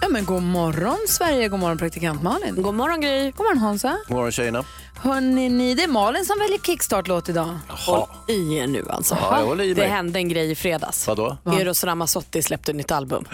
[0.00, 2.62] Ja, men god morgon Sverige, god morgon praktikant Malin.
[2.62, 3.30] God morgon Gry.
[3.30, 3.98] God morgon Hansa.
[4.08, 4.64] God morgon tjejerna.
[4.96, 7.58] Hörrni, ni, det är Malin som väljer kickstart-låt idag.
[7.68, 9.14] Håll i er nu alltså.
[9.20, 9.90] Ja, jag håller i det mig.
[9.90, 11.06] hände en grej i fredags.
[11.06, 11.36] Vadå?
[11.44, 13.24] Eros Ramazzotti släppte ett nytt album.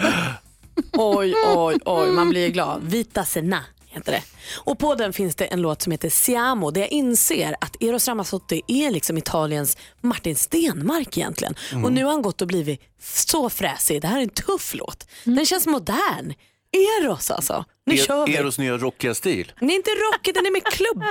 [0.97, 2.11] oj, oj, oj.
[2.11, 2.81] Man blir glad.
[2.83, 3.63] Vita Sena
[3.95, 4.21] heter det.
[4.57, 8.07] Och på den finns det en låt som heter Siamo där jag inser att Eros
[8.07, 11.55] Ramazzotti är liksom Italiens Martin Stenmark egentligen.
[11.83, 14.01] Och nu har han gått och blivit så fräsig.
[14.01, 15.07] Det här är en tuff låt.
[15.23, 16.33] Den känns modern.
[17.01, 17.65] Eros alltså.
[17.85, 18.35] Nu kör vi.
[18.35, 19.51] Eros nya rockiga stil.
[19.59, 21.05] Den är inte rockig, den är mer klubbig.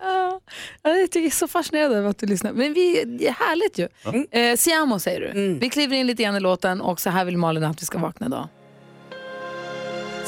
[0.82, 2.52] Ja, jag tycker jag är så fascinerad över att du lyssnar.
[2.52, 3.88] Men vi, det är härligt ju.
[4.30, 5.54] Eh, Siamo säger du.
[5.54, 7.98] Vi kliver in lite grann i låten och så här vill Malin att vi ska
[7.98, 8.48] vakna idag.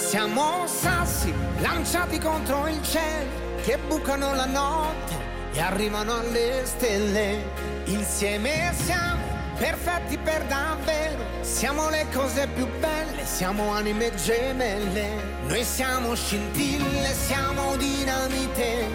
[0.02, 3.30] Siamo sassi lanciati contro il cielo
[3.62, 5.14] che bucano la notte
[5.52, 7.42] e arrivano alle stelle.
[7.84, 9.22] Insieme siamo
[9.56, 11.22] perfetti per davvero.
[11.40, 15.08] Siamo le cose più belle, siamo anime gemelle.
[15.46, 18.86] Noi siamo scintille, siamo dinamite.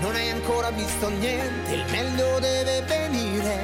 [0.00, 3.58] Non hai ancora visto niente, il meglio deve venire.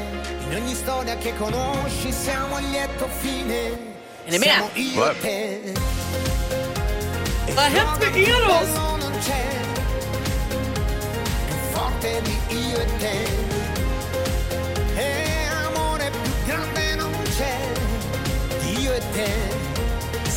[0.48, 3.94] In ogni storia che conosci siamo il lieto fine.
[4.26, 6.65] Siamo io e te.
[7.56, 8.86] Vad har hänt med Eros?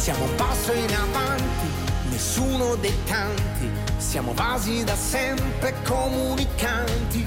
[0.09, 1.67] siamo un passo in avanti
[2.09, 7.26] nessuno dei tanti siamo vasi da sempre comunicanti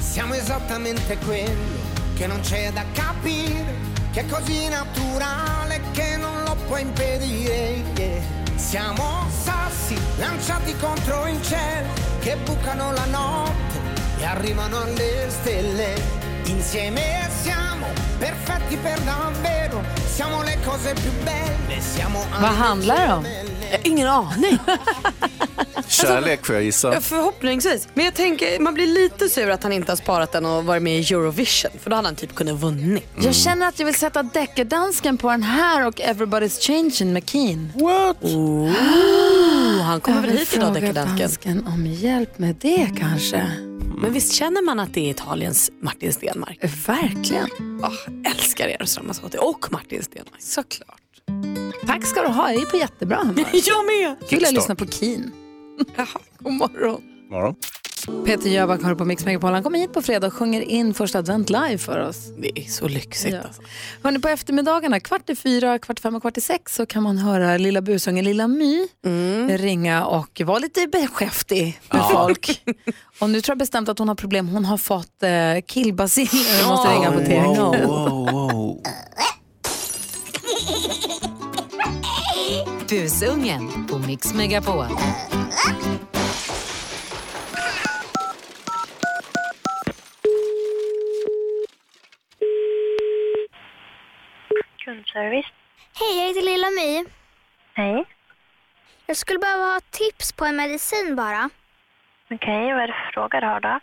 [0.00, 1.78] siamo esattamente quello
[2.16, 3.72] che non c'è da capire
[4.10, 8.37] che è così naturale che non lo puoi impedire yeah.
[8.58, 11.88] Siamo sassi lanciati contro il cielo
[12.18, 13.80] che bucano la notte
[14.18, 15.94] e arrivano alle stelle.
[16.46, 17.86] Insieme siamo
[18.18, 23.24] perfetti per davvero, siamo le cose più belle, siamo Vad handlar det om?
[23.84, 24.58] Ingen aning.
[25.88, 26.94] Kärlek får jag gissa.
[26.94, 27.88] Ja, Förhoppningsvis.
[27.94, 30.82] Men jag tänker, man blir lite sur att han inte har sparat den och varit
[30.82, 31.70] med i Eurovision.
[31.82, 33.06] För då hade han typ kunnat vunnit.
[33.20, 37.72] Jag känner att jag vill sätta deckardansken på den här och Everybody's Changing med Keen.
[37.74, 38.70] Oh,
[39.82, 41.18] han kommer väl hit idag, deckardansken.
[41.18, 43.50] dansken om hjälp med det kanske.
[44.00, 46.58] Men visst känner man att det är Italiens Martin Stenmark?
[46.86, 47.48] Verkligen.
[47.82, 50.42] Oh, älskar Eros Ramazzotti och Martin Stenmark.
[50.42, 51.00] Såklart.
[51.86, 53.44] Tack ska du ha, jag är på jättebra humör.
[53.52, 54.28] Jag med.
[54.28, 55.32] Kul att lyssna på Keen.
[56.38, 57.02] God morgon.
[57.30, 57.54] Morgon.
[58.26, 59.52] Peter Jöback har på Mix Megapol.
[59.52, 62.16] Han kommer hit på fredag och sjunger in första advent live för oss.
[62.38, 63.40] Det är så lyxigt Ja.
[63.46, 63.62] alltså.
[64.02, 67.02] Hörrni, på eftermiddagarna, kvart i fyra, kvart i fem och kvart i sex så kan
[67.02, 68.88] man höra lilla busungen Lilla My
[69.48, 72.62] ringa och vara lite beskäftig med folk.
[73.20, 74.48] Och nu tror jag bestämt att hon har problem.
[74.48, 75.30] Hon har fått eh,
[75.66, 77.58] killbaciller och måste ringa apoteket.
[82.90, 84.86] Busungen på Mix Megapol.
[94.84, 95.46] Kundservice.
[95.98, 97.04] Hej, jag heter Lilla My.
[97.74, 98.04] Hej.
[99.06, 101.50] Jag skulle behöva ha tips på en medicin bara.
[102.30, 103.80] Okej, vad är det för fråga du har då?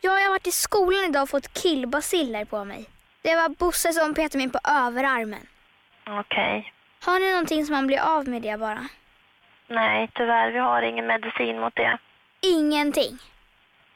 [0.00, 2.84] Jag har varit i skolan idag och fått killbaciller på mig.
[3.22, 5.46] Det var Bosse som petade mig på överarmen.
[6.06, 6.72] Okej.
[7.06, 8.88] Har ni någonting som man blir av med det bara?
[9.68, 11.98] Nej, tyvärr, vi har ingen medicin mot det.
[12.40, 13.18] Ingenting.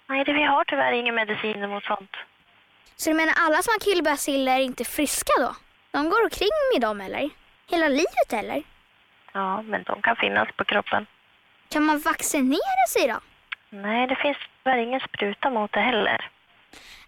[0.09, 2.17] Nej, det, vi har tyvärr ingen medicin mot sånt.
[2.97, 5.57] Så du menar alla som har killbaciller är inte friska då?
[5.91, 7.31] De går omkring med dem eller?
[7.71, 8.63] Hela livet eller?
[9.33, 11.07] Ja, men de kan finnas på kroppen.
[11.69, 13.21] Kan man vaccinera sig då?
[13.71, 16.31] Nej, det finns tyvärr ingen spruta mot det heller.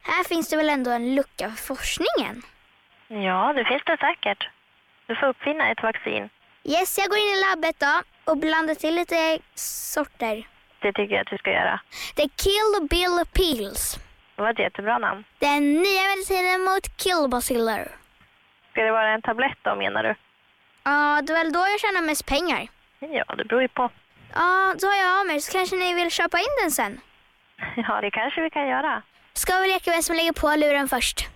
[0.02, 2.42] Här finns det väl ändå en lucka för forskningen?
[3.08, 4.48] Ja, det finns det säkert.
[5.06, 6.28] Du får uppfinna ett vaccin.
[6.64, 8.02] Yes, jag går in i labbet då
[8.32, 10.48] och blandar till lite sorter.
[10.82, 11.80] Det tycker jag att du ska göra.
[12.16, 13.96] Det är Kill Bill Pills.
[14.36, 15.24] Det var ett jättebra namn.
[15.38, 17.88] Den nya medicinen mot killbaciller.
[18.70, 20.14] Ska det vara en tablett då, menar du?
[20.84, 22.68] Ja, det är väl då jag tjänar mest pengar.
[22.98, 23.90] Ja, det beror ju på.
[24.34, 27.00] Ja, då har jag av mig så kanske ni vill köpa in den sen.
[27.76, 29.02] Ja, det kanske vi kan göra.
[29.32, 31.28] Ska vi leka vem som lägger på luren först?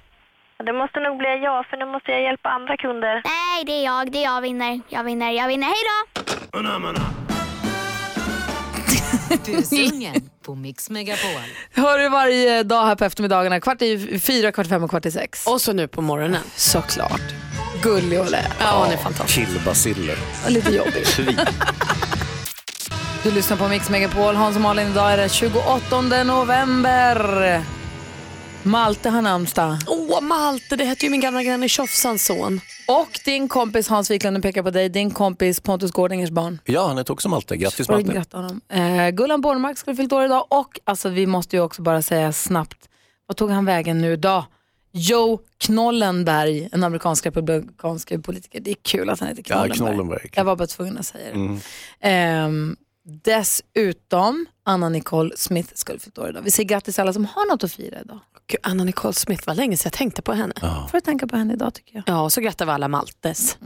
[0.64, 3.22] Det måste nog bli jag, för nu måste jag hjälpa andra kunder.
[3.24, 4.12] Nej, det är jag.
[4.12, 4.80] Det är jag vinner.
[4.88, 5.30] Jag vinner.
[5.32, 5.66] Jag vinner.
[5.66, 6.22] Hej då!
[9.46, 10.14] Busungen
[10.44, 11.42] på Mix Megapol.
[11.74, 15.06] Hör du varje dag här på eftermiddagarna, kvart i fyra, kvart i fem och kvart
[15.06, 15.46] i sex.
[15.46, 16.42] Och så nu på morgonen.
[16.54, 17.20] Såklart.
[17.82, 18.40] Gullig och lä.
[18.60, 19.48] Ja, hon är fantastisk.
[19.48, 20.16] Killbaciller.
[20.44, 21.06] Och lite jobbig.
[21.06, 21.38] Svin.
[23.22, 24.34] Du lyssnar på Mix Megapol.
[24.34, 27.60] Hans och Malin, idag är det 28 november.
[28.66, 29.78] Malte har namnsdag.
[29.86, 32.60] Åh, Malte, det hette ju min gamla granne Tjofsans son.
[32.88, 36.58] Och din kompis Hans Wiklund, pekar på dig, din kompis Pontus Gårdingers barn.
[36.64, 37.56] Ja, han heter också Malte.
[37.56, 38.12] Grattis Malte.
[38.12, 38.60] gratta honom.
[38.68, 42.32] Eh, Gullan Bornemark skulle fyllt år idag och alltså, vi måste ju också bara säga
[42.32, 42.88] snabbt,
[43.26, 44.44] vad tog han vägen nu idag?
[44.92, 48.60] Joe Knollenberg, en amerikansk republikansk politiker.
[48.60, 49.76] Det är kul att han heter Ja, Knollenberg.
[49.76, 50.30] Knollenberg.
[50.34, 51.30] Jag var bara tvungen att säga det.
[51.30, 51.58] Mm.
[52.00, 52.76] Ehm,
[53.24, 56.42] dessutom, Anna Nicole Smith skulle fyllt år idag.
[56.42, 58.20] Vi säger grattis alla som har något att fira idag.
[58.48, 60.54] Gud, Anna Nicole Smith, vad länge sedan jag tänkte på henne.
[60.62, 60.88] Ja.
[60.90, 62.04] Får du tänka på henne idag tycker jag.
[62.06, 63.58] Ja, och så grattar vi alla Maltes.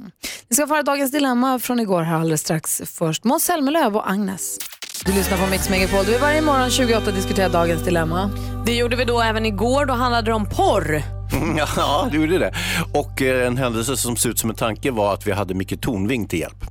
[0.48, 2.82] Vi ska föra dagens dilemma från igår här alldeles strax.
[2.84, 4.58] Först Måns Zelmerlöw och Agnes.
[5.04, 6.04] Du lyssnar på Mix Megapol.
[6.04, 8.30] Du är varje morgon 28 diskuterar dagens dilemma.
[8.66, 11.02] Det gjorde vi då även igår, då handlade det om porr.
[11.76, 12.54] Ja, det gjorde det.
[12.94, 15.80] Och eh, en händelse som ser ut som en tanke var att vi hade Micke
[15.80, 16.64] Tornving till hjälp.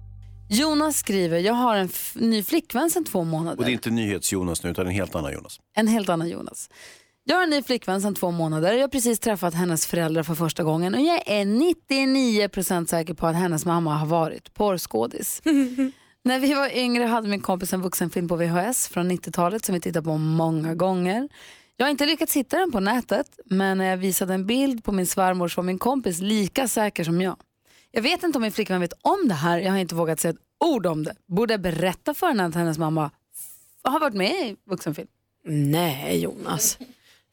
[0.52, 3.58] Jonas skriver, jag har en ny flickvän sedan två månader.
[3.58, 5.60] Och det är inte NyhetsJonas nu, utan en helt annan Jonas.
[5.76, 6.70] En helt annan Jonas.
[7.30, 8.74] Jag har en ny flickvän sedan två månader.
[8.74, 13.28] Jag har precis träffat hennes föräldrar för första gången och jag är 99% säker på
[13.28, 15.42] att hennes mamma har varit porrskådis.
[16.24, 19.82] När vi var yngre hade min kompis en vuxenfilm på VHS från 90-talet som vi
[19.82, 21.30] tittade på många gånger.
[21.78, 24.92] Jag har inte lyckats hitta den på nätet men när jag visade en bild på
[24.92, 27.36] min svärmor så var min kompis lika säker som jag.
[27.92, 29.60] Jag vet inte om min flickvän vet om det här.
[29.60, 31.16] Jag har inte vågat säga ett ord om det.
[31.28, 33.12] Borde jag berätta för henne att hennes mamma
[33.84, 35.08] har varit med i vuxenfilm?
[35.46, 36.78] Nej, Jonas.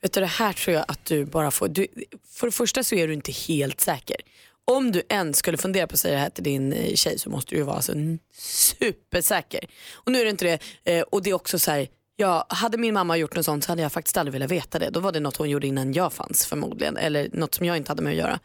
[0.02, 1.68] Vet du, det här tror jag att du bara får...
[1.68, 1.86] Du,
[2.32, 4.16] för det första så är du inte helt säker.
[4.64, 7.30] Om du ens skulle fundera på att säga det här till din eh, tjej så
[7.30, 7.92] måste du ju vara alltså
[8.38, 9.60] supersäker.
[9.94, 10.44] Och nu är det inte
[10.84, 10.92] det.
[10.98, 13.72] Eh, och det är också så här, ja, hade min mamma gjort något sånt så
[13.72, 14.90] hade jag faktiskt aldrig velat veta det.
[14.90, 16.96] Då var det något hon gjorde innan jag fanns förmodligen.
[16.96, 18.40] Eller något som jag inte hade med att göra.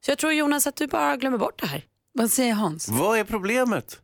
[0.00, 1.84] Så jag tror Jonas att du bara glömmer bort det här.
[2.12, 2.88] Vad säger Hans?
[2.88, 4.00] Vad är problemet?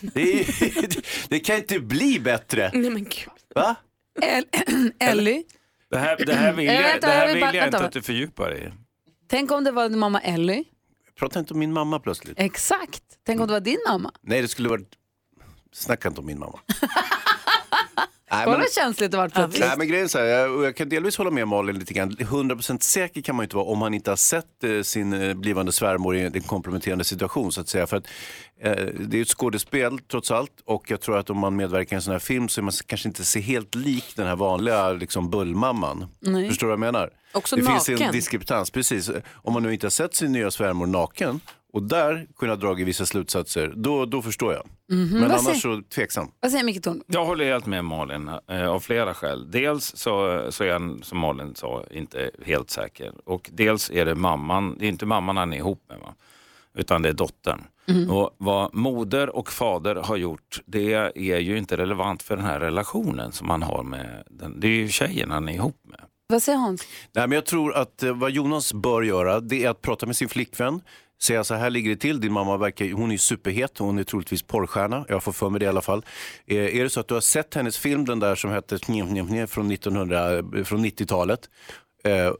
[0.00, 2.70] Det, är, det kan inte bli bättre.
[2.74, 3.28] Nej men gud.
[3.54, 3.76] Va?
[4.98, 5.44] Ellie,
[5.90, 7.86] Det här, det här vill jag, vänta, det här jag vill bara- jag inte vänta.
[7.86, 8.72] att du fördjupar dig i.
[9.28, 10.64] tänk om det var din mamma Ellie.
[11.18, 12.38] Prata inte om min mamma plötsligt.
[12.40, 13.02] Exakt.
[13.26, 14.12] Tänk om det var din mamma.
[14.22, 14.88] Nej, det skulle varit...
[15.72, 16.58] Snacka inte om min mamma.
[18.30, 19.66] Nej, men- känsligt det var plötsligt.
[19.66, 22.10] Nej, men grejen så här, jag, jag kan delvis hålla med Malin lite grann.
[22.10, 25.34] 100% säker kan man ju inte vara om man inte har sett eh, sin eh,
[25.34, 27.86] blivande svärmor i en komplementerande situation så att säga.
[27.86, 28.06] För att,
[28.62, 31.94] eh, det är ju ett skådespel trots allt och jag tror att om man medverkar
[31.94, 34.36] i en sån här film så är man kanske inte ser helt lik den här
[34.36, 36.06] vanliga liksom, bullmamman.
[36.20, 36.48] Nej.
[36.48, 37.10] Förstår du vad jag menar?
[37.32, 38.12] Också det finns en naken.
[38.12, 39.10] diskrepans, precis.
[39.34, 41.40] Om man nu inte har sett sin nya svärmor naken
[41.72, 44.66] och där kunna dra vissa slutsatser, då, då förstår jag.
[44.92, 46.30] Mhm, Men vad annars säger- så tveksam.
[46.40, 47.02] Vad säger Micke Torn?
[47.06, 49.50] Jag håller helt med Malin eh, av flera skäl.
[49.50, 53.12] Dels så, så är han, som Malin sa, inte helt säker.
[53.24, 56.14] Och dels är det mamman, det är inte mamman han är ihop med, va?
[56.74, 57.60] utan det är dottern.
[57.88, 58.10] Mhm.
[58.10, 62.60] Och vad moder och fader har gjort, det är ju inte relevant för den här
[62.60, 64.60] relationen som han har med den.
[64.60, 66.00] Det är ju tjejen han är ihop med.
[66.28, 66.82] Vad säger Hans?
[67.12, 70.16] Nej, men jag tror att eh, vad Jonas bör göra det är att prata med
[70.16, 70.80] sin flickvän.
[71.22, 74.04] Säga så här ligger det till, din mamma verkar, hon är superhet superhet, hon är
[74.04, 76.04] troligtvis porrstjärna, jag får för mig det i alla fall.
[76.46, 78.78] Eh, är det så att du har sett hennes film, den där som hette
[79.46, 81.40] från, 1900, eh, från 90-talet.
[82.04, 82.32] Eh,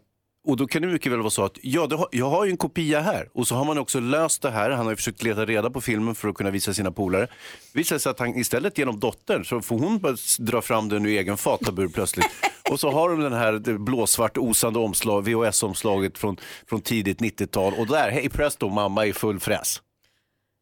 [0.49, 2.51] och då kan det mycket väl vara så att ja, det har, jag har ju
[2.51, 4.71] en kopia här och så har man också löst det här.
[4.71, 7.27] Han har ju försökt leta reda på filmen för att kunna visa sina polare.
[7.73, 11.11] Visar sig att han istället genom dottern så får hon bara dra fram den ur
[11.11, 12.27] egen fatabur plötsligt.
[12.71, 16.37] Och så har de den här blåsvart osande omslag, VHS-omslaget från,
[16.69, 19.83] från tidigt 90-tal och där, hej presto, mamma i full fräs.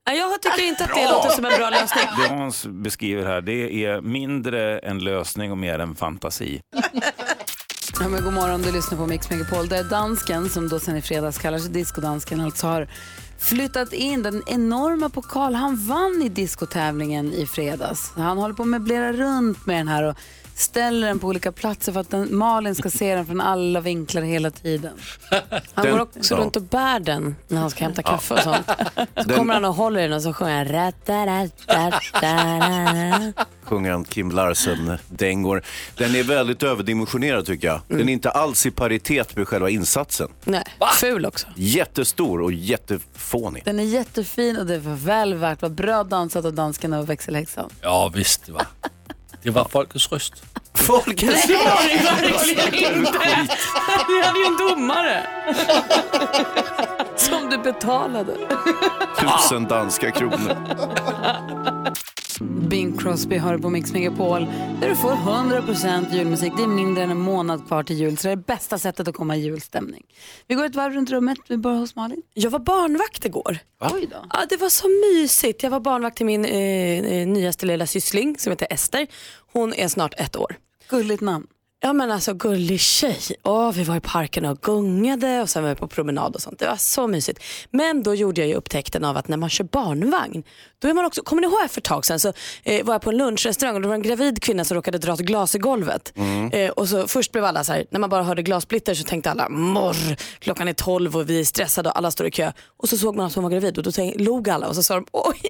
[0.04, 2.04] Jag tycker inte att det låter som en bra lösning.
[2.18, 6.60] Det Hans beskriver här, det är mindre en lösning och mer en fantasi.
[8.00, 9.68] Ja, men god morgon, du lyssnar på Mix Megapol.
[9.68, 12.88] Det är dansken, som då sen i fredags kallar sig discodansken, alltså har
[13.38, 15.54] flyttat in den enorma pokal.
[15.54, 18.12] Han vann i diskotävlingen i fredags.
[18.16, 20.16] Han håller på att möblera runt med den här och
[20.54, 24.22] ställer den på olika platser för att den, Malin ska se den från alla vinklar
[24.22, 24.92] hela tiden.
[25.74, 26.40] Han Den- går också ja.
[26.40, 28.66] runt och bär den när han ska hämta kaffe och sånt.
[28.96, 30.64] Så Den- kommer han och håller den och så sjunger
[32.22, 33.32] han.
[33.66, 35.62] Sjunger han Kim Larsen-dängor.
[35.96, 37.80] Den är väldigt överdimensionerad tycker jag.
[37.88, 40.28] Den är inte alls i paritet med själva insatsen.
[40.44, 40.64] Nej,
[41.00, 41.46] ful också.
[41.56, 43.62] Jättestor och jättefånig.
[43.64, 45.62] Den är jättefin och det var väl värt.
[45.62, 47.70] Vad bra dansat av dansken och växelhäxan.
[47.80, 48.66] Ja, visst det var.
[49.42, 50.42] Det var folkets röst.
[50.74, 53.18] Folkets det verkligen inte.
[54.08, 55.22] Vi hade ju en domare.
[57.20, 58.36] Som du betalade.
[59.20, 60.56] Tusen danska kronor.
[62.68, 64.46] Bing Crosby hör på Mix Megapol
[64.80, 66.52] där du får 100% julmusik.
[66.56, 69.08] Det är mindre än en månad kvar till jul så det är det bästa sättet
[69.08, 70.02] att komma i julstämning.
[70.46, 71.38] Vi går ett varv runt rummet.
[71.48, 72.22] Vi börjar hos Malin.
[72.34, 73.58] Jag var barnvakt igår.
[73.80, 74.16] Oj då.
[74.32, 75.62] Ja, det var så mysigt.
[75.62, 79.06] Jag var barnvakt till min eh, eh, nyaste lilla syssling som heter Ester.
[79.52, 80.56] Hon är snart ett år.
[80.88, 81.46] Gulligt namn.
[81.80, 83.18] Ja men alltså gullig tjej.
[83.42, 86.58] Åh, vi var i parken och gungade och sen var vi på promenad och sånt.
[86.58, 87.42] Det var så mysigt.
[87.70, 90.42] Men då gjorde jag ju upptäckten av att när man kör barnvagn,
[90.78, 93.02] då är man också, kommer ni ihåg för ett tag sedan så eh, var jag
[93.02, 95.58] på en lunchrestaurang och det var en gravid kvinna som råkade dra ett glas i
[95.58, 96.12] golvet.
[96.52, 99.30] Eh, och så först blev alla så här, när man bara hörde glassplitter så tänkte
[99.30, 102.52] alla morr, klockan är 12 och vi är stressade och alla står i kö.
[102.76, 104.82] Och så såg man att hon var gravid och då tänk, log alla och så
[104.82, 105.40] sa de oj,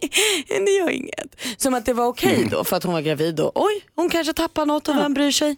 [0.48, 1.36] det gör inget.
[1.56, 4.32] Som att det var okej då för att hon var gravid och oj, hon kanske
[4.32, 5.56] tappar något och vem bryr sig.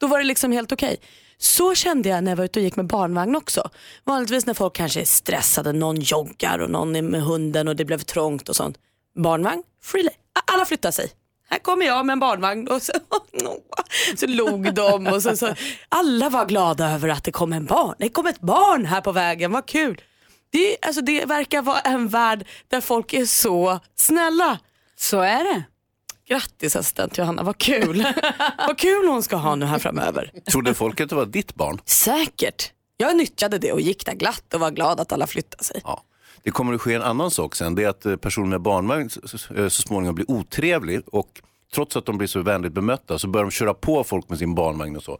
[0.00, 0.96] Då var det liksom helt okej.
[1.38, 3.70] Så kände jag när jag var ute och gick med barnvagn också.
[4.04, 7.84] Vanligtvis när folk kanske är stressade, någon joggar och någon är med hunden och det
[7.84, 8.78] blev trångt och sånt.
[9.16, 10.14] Barnvagn, freelay.
[10.52, 11.10] Alla flyttar sig.
[11.48, 12.92] Här kommer jag med en barnvagn och så,
[14.16, 15.54] så log de och så, så.
[15.88, 17.94] Alla var glada över att det kom en barn.
[17.98, 20.00] Det kom ett barn här på vägen, vad kul.
[20.52, 24.58] Det, alltså, det verkar vara en värld där folk är så snälla.
[24.96, 25.62] Så är det.
[26.30, 28.06] Grattis assistent Johanna, vad kul.
[28.58, 30.32] vad kul hon ska ha nu här framöver.
[30.50, 31.80] Trodde folk att det var ditt barn?
[31.84, 32.72] Säkert.
[32.96, 35.80] Jag nyttjade det och gick där glatt och var glad att alla flyttade sig.
[35.84, 36.02] Ja.
[36.42, 37.74] Det kommer att ske en annan sak sen.
[37.74, 41.40] Det är att eh, personer med barnvagn så, så, småningom blir otrevlig och
[41.74, 44.54] trots att de blir så vänligt bemötta så börjar de köra på folk med sin
[44.54, 45.18] barnvagn och så.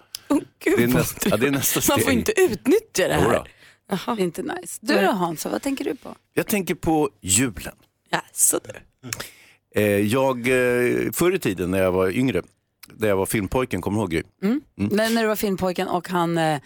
[0.64, 1.97] Gud, det, är nästa, ja, det är nästa steg.
[1.97, 3.49] Man får inte utnyttja det här.
[3.87, 4.79] Det är inte nice.
[4.81, 6.14] Du då Hansa, vad tänker du på?
[6.35, 7.75] Jag tänker på julen.
[8.11, 8.73] Ja, så du.
[9.75, 12.43] Eh, jag, eh, förr i tiden när jag var yngre,
[12.97, 14.23] när jag var filmpojken, kommer du ihåg Gry?
[14.43, 14.61] Mm.
[14.75, 16.39] När, när du var filmpojken och han...
[16.39, 16.61] Eh,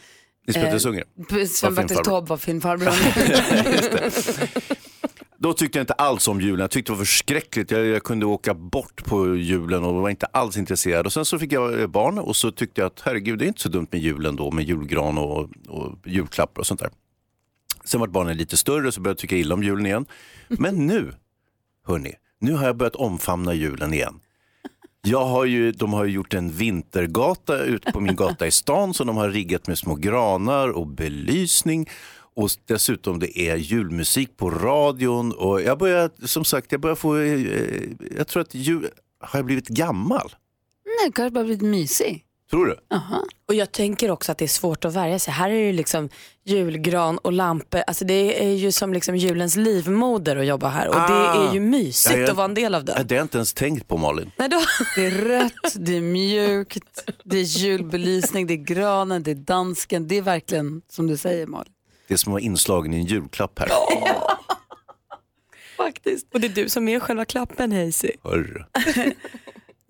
[0.47, 1.07] Lisbeth eh, Sundgren
[1.49, 1.97] Sven-Bertil.
[1.97, 2.93] Taube var filmfarbror.
[5.39, 6.61] Då tyckte jag inte alls om julen.
[6.61, 7.71] Jag tyckte det var förskräckligt.
[7.71, 11.07] Jag, jag kunde åka bort på julen och var inte alls intresserad.
[11.07, 13.47] Och sen så fick jag eh, barn och så tyckte jag att herregud, det är
[13.47, 16.91] inte så dumt med julen då, med julgran och, och julklappar och sånt där.
[17.85, 20.07] Sen var barnen lite större så började jag tycka illa om julen igen.
[20.49, 21.13] Men nu,
[21.87, 24.21] hörni, nu har jag börjat omfamna julen igen.
[25.03, 28.95] Jag har ju, de har ju gjort en vintergata ute på min gata i stan
[28.95, 31.89] som de har riggat med små granar och belysning.
[32.37, 37.17] Och dessutom det är julmusik på radion och jag börjar, som sagt, jag börjar få,
[37.17, 37.83] eh, eh,
[38.17, 38.89] jag tror att jul,
[39.21, 40.35] har jag blivit gammal?
[40.85, 42.25] Nej, kanske bara blivit mysig.
[42.51, 42.77] Tror du?
[43.49, 45.35] Och jag tänker också att det är svårt att värja sig.
[45.35, 46.09] Här är det ju liksom
[46.45, 47.83] julgran och lampor.
[47.87, 51.61] Alltså det är ju som liksom julens livmoder att jobba här och det är ju
[51.61, 52.17] mysigt Ah.
[52.17, 53.05] Ja, jag- att vara en del av Ja, det.
[53.05, 54.31] det har jag inte ens tänkt på Malin.
[54.37, 54.61] Nej, då...
[54.97, 60.09] Det är rött, det är mjukt, det är julbelysning, det är granen, det är dansken.
[60.09, 61.73] Det är verkligen som du säger Malin.
[62.09, 63.69] Det är som att vara inslagen i en julklapp här.
[65.77, 66.27] Faktiskt.
[66.35, 68.11] Och det är du som är själva klappen Hazy.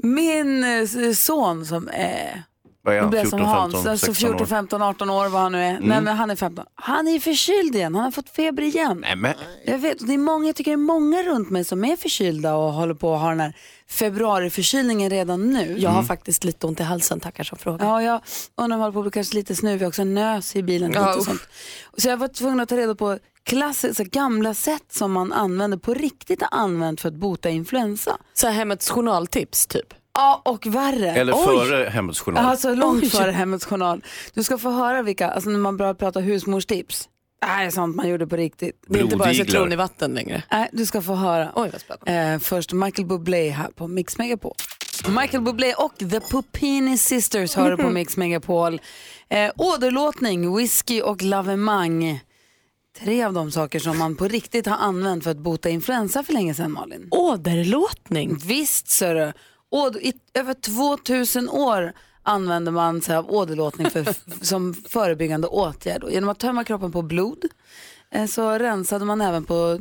[0.04, 2.42] Min eh, son som är
[2.84, 3.06] vad är han?
[3.06, 4.32] Nu blir jag 14, som 15, Hans, alltså 16 år?
[4.32, 5.70] 14, 15, 18 år vad han nu är.
[5.70, 5.88] Mm.
[5.88, 6.64] Nej men han är 15.
[6.74, 8.98] Han är förkyld igen, han har fått feber igen.
[9.00, 9.34] Nej, men.
[9.66, 12.54] Jag vet, det är många, jag tycker det är många runt mig som är förkylda
[12.54, 13.56] och håller på att ha den här
[13.88, 15.76] februariförkylningen redan nu.
[15.78, 17.86] Jag har faktiskt lite ont i halsen, tackar som frågar.
[17.86, 18.20] Ja, jag
[18.56, 21.06] undrar om jag håller på att bli kanske lite snuvig också, nös i bilen Ja,
[21.06, 21.48] lite och sånt.
[21.96, 25.94] Så jag var tvungen att ta reda på klassiska gamla sätt som man använder på
[25.94, 28.16] riktigt har använt för att bota influensa.
[28.34, 29.94] Så här hemmets journaltips typ?
[30.14, 31.11] Ja, och värre.
[31.11, 31.44] Eller Oj.
[31.44, 32.44] före Hemmets Journal.
[32.44, 33.11] Alltså långt Oj.
[33.11, 34.04] före Hemmets Journal.
[34.35, 37.09] Du ska få höra vilka, alltså när man börjar prata husmorstips.
[37.47, 38.85] Är sånt man gjorde på riktigt.
[38.87, 40.42] Det är inte bara citron i vatten längre.
[40.50, 41.52] Nej, du ska få höra.
[41.54, 42.33] Oj vad spännande.
[42.35, 44.54] Eh, först Michael Bublé här på Mix Megapol.
[45.09, 48.80] Michael Bublé och The Pupini Sisters hör du på Mix Megapol.
[49.28, 52.21] Eh, åderlåtning, whisky och lavemang.
[53.00, 56.33] Tre av de saker som man på riktigt har använt för att bota influensa för
[56.33, 57.09] länge sedan Malin.
[57.11, 58.37] Åderlåtning?
[58.44, 59.33] Visst ser du.
[59.75, 64.07] Åd- I över 2000 år använder man sig av åderlåtning för,
[64.45, 66.02] som förebyggande åtgärd.
[66.02, 67.45] Och genom att tömma kroppen på blod
[68.11, 69.78] eh, så rensade man även på,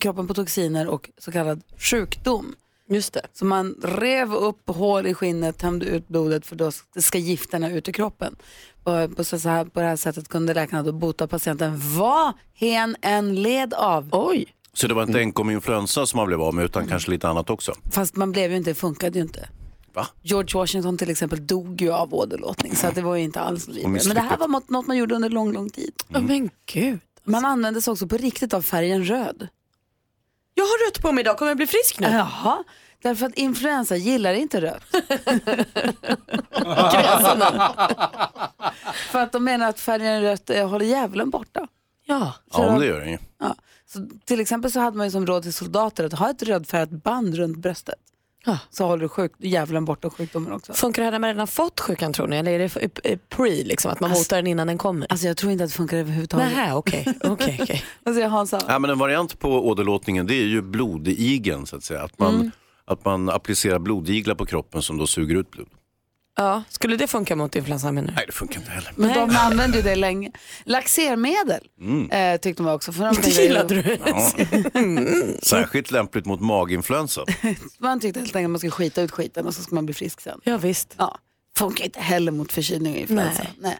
[0.00, 2.54] kroppen på toxiner och så kallad sjukdom.
[2.88, 3.22] Just det.
[3.32, 6.70] Så man rev upp hål i skinnet, tömde ut blodet för då
[7.00, 8.36] ska gifterna ut i kroppen.
[8.84, 12.96] På, på, så här, på det här sättet kunde läkarna då bota patienten vad hen
[13.02, 14.08] än led av.
[14.12, 14.46] Oj.
[14.76, 17.50] Så det var inte enkom influensa som man blev av med utan kanske lite annat
[17.50, 17.74] också?
[17.92, 19.48] Fast man blev ju inte, det funkade ju inte.
[19.94, 20.06] Va?
[20.22, 23.68] George Washington till exempel dog ju av åderlåtning så att det var ju inte alls
[23.68, 23.88] vidare.
[23.88, 25.92] Men det här var något- man gjorde under lång, lång tid.
[26.08, 27.00] Ja, men gud.
[27.24, 29.48] Man använde sig också på riktigt av färgen röd.
[30.54, 32.06] Jag har rött på mig idag, kommer jag bli frisk nu?
[32.08, 32.64] Jaha,
[33.02, 34.82] därför att influensa gillar inte rött.
[39.10, 41.68] För att de menar att färgen rött eh, håller djävulen borta.
[42.06, 42.32] Ja.
[42.52, 43.18] Ja, men det gör det ju.
[43.38, 43.54] Ja.
[43.96, 46.90] Så, till exempel så hade man ju som råd till soldater att ha ett rödfärgat
[46.90, 47.94] band runt bröstet.
[48.70, 50.72] Så håller du sjuk, djävulen borta sjukdomen också.
[50.72, 52.36] Funkar det här när man redan fått sjukan tror ni?
[52.36, 55.06] Eller är det eh, pre, liksom, att man motar den innan den kommer?
[55.10, 56.48] Alltså jag tror inte att det funkar överhuvudtaget.
[56.48, 57.06] Nähä, okej.
[57.24, 57.84] okej.
[58.04, 58.60] Vad säger Hansa?
[58.68, 62.02] Ja, men en variant på åderlåtningen det är ju blodigeln så att säga.
[62.02, 62.50] Att man, Mm.
[62.84, 65.68] att man applicerar blodiglar på kroppen som då suger ut blod.
[66.38, 68.14] Ja, skulle det funka mot influensan menar du?
[68.14, 68.92] Nej, det funkar inte heller.
[68.96, 70.30] Men de använde ju det länge.
[70.64, 72.10] Laxermedel Mm.
[72.10, 72.92] eh, tyckte man också.
[72.92, 73.98] För de Det gillade du.
[74.06, 74.30] Ja.
[75.42, 77.24] Särskilt lämpligt mot maginfluensa.
[77.78, 79.94] Man tyckte helt enkelt att man skulle skita ut skiten och så ska man bli
[79.94, 80.40] frisk sen.
[80.44, 80.94] Ja visst.
[80.98, 81.18] Ja.
[81.56, 83.46] Funkar inte heller mot förkylning och influensa.
[83.58, 83.78] Nej.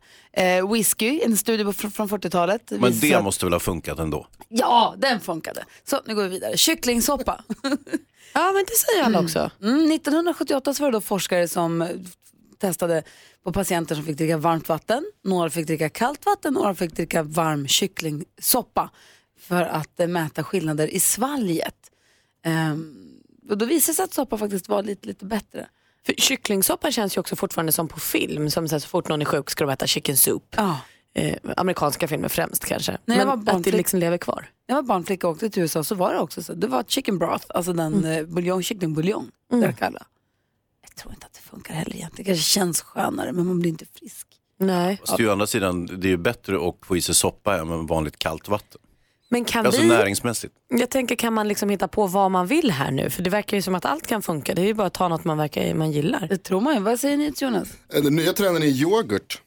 [0.58, 2.62] Eh, whisky, en studie på- från från 40-talet.
[2.70, 4.26] Men visar det att- måste väl ha funkat ändå?
[4.48, 5.64] Ja, den funkade.
[5.84, 6.56] Så nu går vi vidare.
[6.56, 7.44] Kycklingsoppa.
[8.34, 9.50] ja, men det säger alla också.
[9.62, 11.88] Mm, 1978 så var det då forskare som
[12.58, 13.02] testade
[13.44, 15.04] på patienter som fick dricka varmt vatten.
[15.24, 18.90] Några fick dricka kallt vatten, några fick dricka varm kycklingsoppa
[19.38, 21.90] för att eh, mäta skillnader i svalget.
[22.44, 23.06] Ehm,
[23.50, 25.66] och då visade det sig att soppa faktiskt var lite, lite bättre.
[26.06, 28.50] För kycklingsoppa känns ju också fortfarande som på film.
[28.50, 30.54] Som så, här, så fort någon är sjuk ska de äta chicken soup.
[30.56, 30.80] Ja.
[31.14, 32.98] Eh, amerikanska filmer främst kanske.
[33.04, 34.50] När jag Men var att det liksom lever kvar.
[34.68, 36.52] När jag var barnflicka och åkte till USA så var det också så.
[36.52, 38.34] Det var chicken broth, alltså den mm.
[38.34, 39.30] buljong, kycklingbuljong.
[39.52, 39.74] Mm.
[39.80, 40.06] alla.
[40.96, 42.26] Jag tror inte att det funkar heller egentligen.
[42.26, 44.26] Det kanske känns skönare men man blir inte frisk.
[44.58, 45.00] Nej.
[45.06, 47.78] Fast å andra sidan, det är ju bättre att få i sig soppa än med
[47.78, 48.80] vanligt kallt vatten.
[49.28, 49.88] Men kan Alltså vi...
[49.88, 50.54] näringsmässigt.
[50.68, 53.10] Jag tänker kan man liksom hitta på vad man vill här nu?
[53.10, 54.54] För det verkar ju som att allt kan funka.
[54.54, 56.26] Det är ju bara att ta något man, verkar, man gillar.
[56.28, 56.80] Det tror man ju.
[56.80, 57.68] Vad säger ni Jonas?
[57.94, 59.42] Eh, Den nya trenden är yoghurt.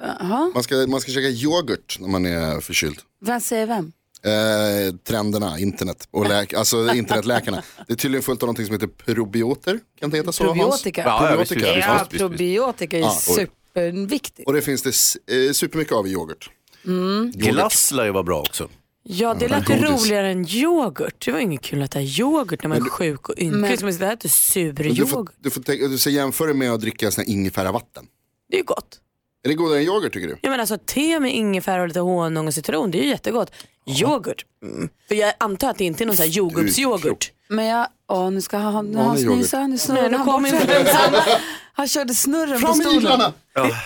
[0.00, 0.50] Jaha.
[0.54, 2.98] Man ska, man ska käka yoghurt när man är förkyld.
[3.18, 3.92] Vad säger vem?
[4.24, 7.62] Eh, trenderna, internet och läk, alltså internetläkarna.
[7.86, 9.80] Det är tydligen fullt av något som heter probioter.
[10.00, 11.10] Kan det heta så Probiotika.
[11.10, 11.28] Hans?
[11.28, 11.76] Probiotika.
[11.78, 14.46] Ja, probiotika är Ja, superviktigt.
[14.46, 14.82] Och det finns
[15.26, 16.50] det eh, supermycket av i yoghurt.
[16.86, 17.30] Mm.
[17.34, 18.68] Glass lär ju vara bra också.
[19.04, 21.24] Ja, det Ja, lät ju roligare än yoghurt.
[21.24, 23.60] Det var inget kul att äta yoghurt när man är sjuk och ynklig.
[23.60, 26.72] Men- Som att äta sur Men Du får, du får tänka, du ska jämföra med
[26.72, 28.06] att dricka sån här ingefäravatten.
[28.50, 28.98] Det är ju gott.
[29.44, 30.36] Är det godare än yoghurt tycker du?
[30.42, 33.50] Jag menar alltså te med ingefära och lite honung och citron, det är ju jättegott.
[33.86, 34.44] Yoghurt.
[34.62, 34.88] Mm.
[35.08, 37.32] För jag antar att det inte är någon sån här jordgubbsyoghurt.
[37.48, 40.50] Men jag, åh nu ska han, nu han snysa, nu snurrar nu han kom bort
[40.50, 40.66] sig.
[40.66, 40.86] den.
[41.74, 42.94] Han körde snurren på Från stolen.
[42.96, 43.32] myglarna.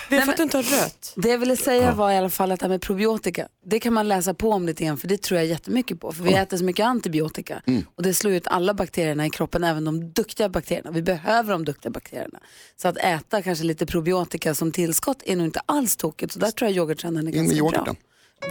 [0.09, 1.13] Det är för att du inte har rött.
[1.15, 3.93] Det jag ville säga var i alla fall att det här med probiotika, det kan
[3.93, 6.11] man läsa på om lite grann för det tror jag jättemycket på.
[6.11, 7.61] För vi äter så mycket antibiotika
[7.95, 10.91] och det slår ut alla bakterierna i kroppen, även de duktiga bakterierna.
[10.91, 12.39] Vi behöver de duktiga bakterierna.
[12.81, 16.33] Så att äta kanske lite probiotika som tillskott är nog inte alls tokigt.
[16.33, 17.95] Så där tror jag yoghurttrenden är ganska bra.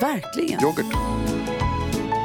[0.00, 0.60] Verkligen.
[0.62, 0.86] Yoghurt.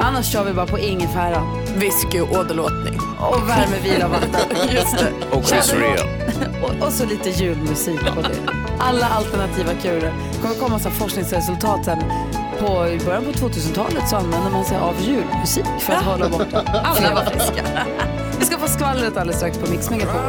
[0.02, 1.43] Annars kör vi bara på ingefära.
[1.76, 3.00] Whisky och åderlåtning.
[3.19, 4.58] Och värmevila vatten.
[4.71, 5.12] Just det.
[5.32, 5.74] Och Chris
[6.63, 8.36] och, och så lite julmusik på det.
[8.80, 10.13] Alla alternativa kurer.
[10.34, 12.00] Det kommer komma så forskningsresultat sen.
[12.60, 16.62] På, I början på 2000-talet så använder man sig av julmusik för att hålla borta
[16.84, 17.63] alla var friska.
[18.39, 20.21] Vi ska få skvallret alldeles strax på Mix Megapol.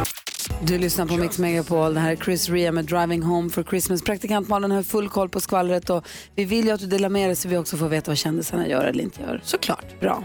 [0.61, 1.93] Du lyssnar på Mix Megapol.
[1.93, 4.01] Det här är Chris Rea med Driving Home for Christmas.
[4.01, 7.29] Praktikant Malin har full koll på skvallret och vi vill ju att du delar med
[7.29, 9.41] dig så vi också får veta vad kändisarna gör eller inte gör.
[9.43, 9.99] Såklart.
[9.99, 10.23] Bra.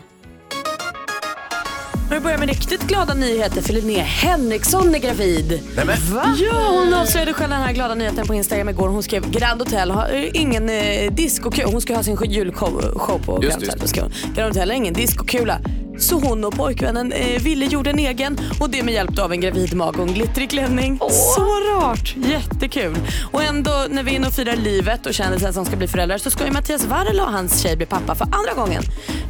[2.11, 5.62] Vi börjar med riktigt glada nyheter för Linnea Henriksson är gravid.
[5.77, 5.97] Nämen.
[6.12, 6.35] Va?
[6.38, 8.88] Ja, hon avslöjade själv den här glada nyheten på Instagram igår.
[8.88, 11.69] Hon skrev Grand Hotel har eh, ingen eh, discokula.
[11.69, 14.12] Hon ska ha sin julshow show på Just Grand Hotel.
[14.35, 15.61] Grand Hotel har ingen discokula.
[15.99, 19.41] Så hon och pojkvännen eh, Ville gjorde en egen och det med hjälp av en
[19.41, 20.99] gravid mage och en glittrig klänning.
[21.37, 22.15] Så rart!
[22.17, 22.97] Jättekul.
[23.33, 26.19] Och ändå när vi är inne och firar livet och kändisar som ska bli föräldrar
[26.19, 28.83] så ska ju Mattias Varela och hans tjej bli pappa för andra gången.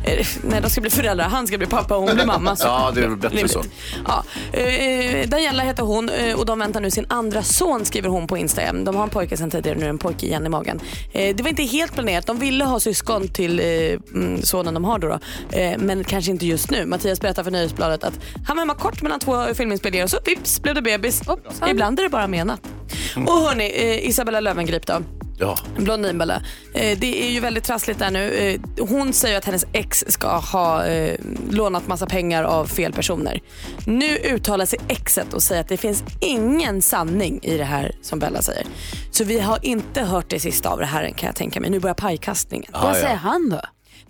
[0.05, 1.29] Eh, nej, de ska bli föräldrar.
[1.29, 2.57] Han ska bli pappa och hon blir mamma.
[2.57, 3.53] Så Ja, det är bättre rimligt.
[3.53, 3.63] så.
[4.07, 4.25] Ja,
[4.59, 8.37] eh, Daniela heter hon eh, och de väntar nu sin andra son skriver hon på
[8.37, 8.85] Instagram.
[8.85, 10.81] De har en pojke sedan tidigare, nu är en pojke igen i magen.
[11.13, 13.67] Eh, det var inte helt planerat, de ville ha syskon till eh,
[14.15, 15.19] mm, sonen de har då, då.
[15.79, 16.87] Men kanske inte just nu.
[16.87, 20.63] Mattias berättar för Nöjesbladet att han var hemma kort mellan två filminspelningar och så vips
[20.63, 21.23] blev det bebis.
[21.71, 22.61] Ibland är det bara menat.
[23.17, 25.03] Och hörni, eh, Isabella Löwengrip då.
[25.39, 25.57] Ja.
[25.77, 26.43] Blondinbella.
[26.75, 28.33] Eh, det är ju väldigt trassligt där nu.
[28.33, 31.19] Eh, hon säger att hennes ex ska ha eh,
[31.51, 33.41] lånat massa pengar av fel personer.
[33.87, 38.19] Nu uttalar sig exet och säger att det finns ingen sanning i det här som
[38.19, 38.67] Bella säger.
[39.11, 41.71] Så vi har inte hört det sista av det här än kan jag tänka mig.
[41.71, 42.73] Nu börjar pajkastningen.
[42.73, 43.61] Vad säger han då?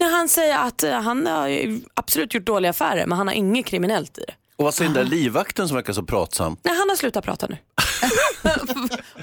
[0.00, 3.34] Nej, han säger att eh, han har ju absolut gjort dåliga affärer men han har
[3.34, 4.34] inget kriminellt i det.
[4.56, 6.56] Och vad säger den där livvakten som verkar så pratsam?
[6.62, 7.56] Nej, han har slutat prata nu.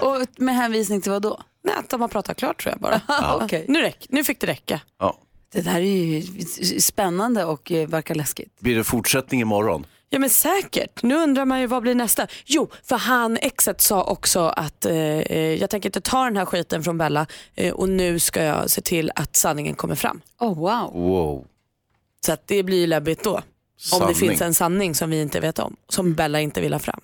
[0.00, 1.40] Och med hänvisning till vad då?
[1.64, 3.00] Nej, att de har pratat klart tror jag bara.
[3.08, 3.40] Ja.
[3.44, 3.64] Okej.
[3.68, 4.80] nu, räck, nu fick det räcka.
[4.98, 5.18] Ja.
[5.52, 6.22] Det där är ju
[6.80, 8.60] spännande och eh, verkar läskigt.
[8.60, 9.86] Blir det fortsättning imorgon?
[10.16, 11.02] Ja men säkert.
[11.02, 12.26] Nu undrar man ju vad blir nästa?
[12.44, 16.44] Jo, för han exet sa också att eh, eh, jag tänker inte ta den här
[16.44, 20.20] skiten från Bella eh, och nu ska jag se till att sanningen kommer fram.
[20.40, 20.92] Oh wow.
[20.92, 21.44] Wow.
[22.26, 23.34] Så att det blir ju läbbigt då.
[23.34, 23.42] Om
[23.78, 24.08] Sanning.
[24.08, 27.00] det finns en sanning som vi inte vet om, som Bella inte vill ha fram.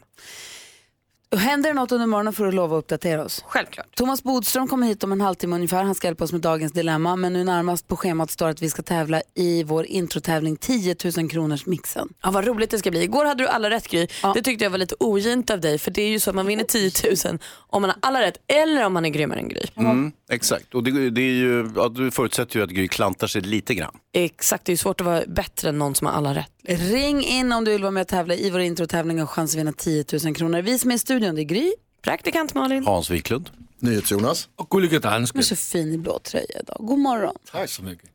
[1.36, 3.44] Händer det något under morgonen får du lova att uppdatera oss.
[3.46, 3.96] Självklart.
[3.96, 5.84] Thomas Bodström kommer hit om en halvtimme ungefär.
[5.84, 7.16] Han ska hjälpa oss med dagens dilemma.
[7.16, 11.30] Men nu närmast på schemat står att vi ska tävla i vår introtävling 10 000
[11.30, 12.08] kronors mixen.
[12.22, 13.02] Ja, vad roligt det ska bli.
[13.02, 14.06] Igår hade du alla rätt Gry.
[14.34, 16.46] Det tyckte jag var lite ogint av dig för det är ju så att man
[16.46, 16.90] vinner 10
[17.26, 19.62] 000 om man har alla rätt eller om man är grymmare än Gry.
[19.76, 23.40] Mm, exakt, och det, det är ju, ja, du förutsätter ju att Gry klantar sig
[23.40, 23.96] lite grann.
[24.12, 26.51] Exakt, det är ju svårt att vara bättre än någon som har alla rätt.
[26.68, 29.60] Ring in om du vill vara med och tävla i vår introtävling och chans att
[29.60, 30.62] vinna 10 000 kronor.
[30.62, 31.72] Vi som är i studion, det är Gry.
[32.02, 32.86] Praktikant Malin.
[32.86, 33.50] Hans Wiklund.
[33.78, 34.48] NyhetsJonas.
[34.56, 35.38] Och gullige dansken.
[35.38, 36.76] Du är så fin i blå tröja idag.
[36.80, 37.34] God morgon.
[37.52, 38.10] Tack så mycket.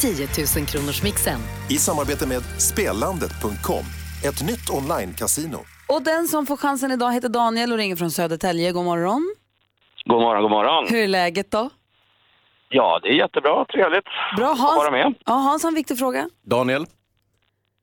[0.00, 1.40] 10 000 kronors mixen.
[1.70, 3.84] I samarbete med Spelandet.com,
[4.24, 5.58] ett nytt online-casino.
[5.88, 8.72] Och den som får chansen idag heter Daniel och ringer från Södertälje.
[8.72, 9.34] God morgon.
[10.04, 10.86] God morgon, god morgon.
[10.90, 11.70] Hur är läget då?
[12.68, 13.64] Ja, det är jättebra.
[13.64, 14.04] Trevligt
[14.36, 14.76] Bra att Hans.
[14.76, 15.14] vara med.
[15.26, 16.28] Ja, Hans har en viktig fråga.
[16.42, 16.86] Daniel,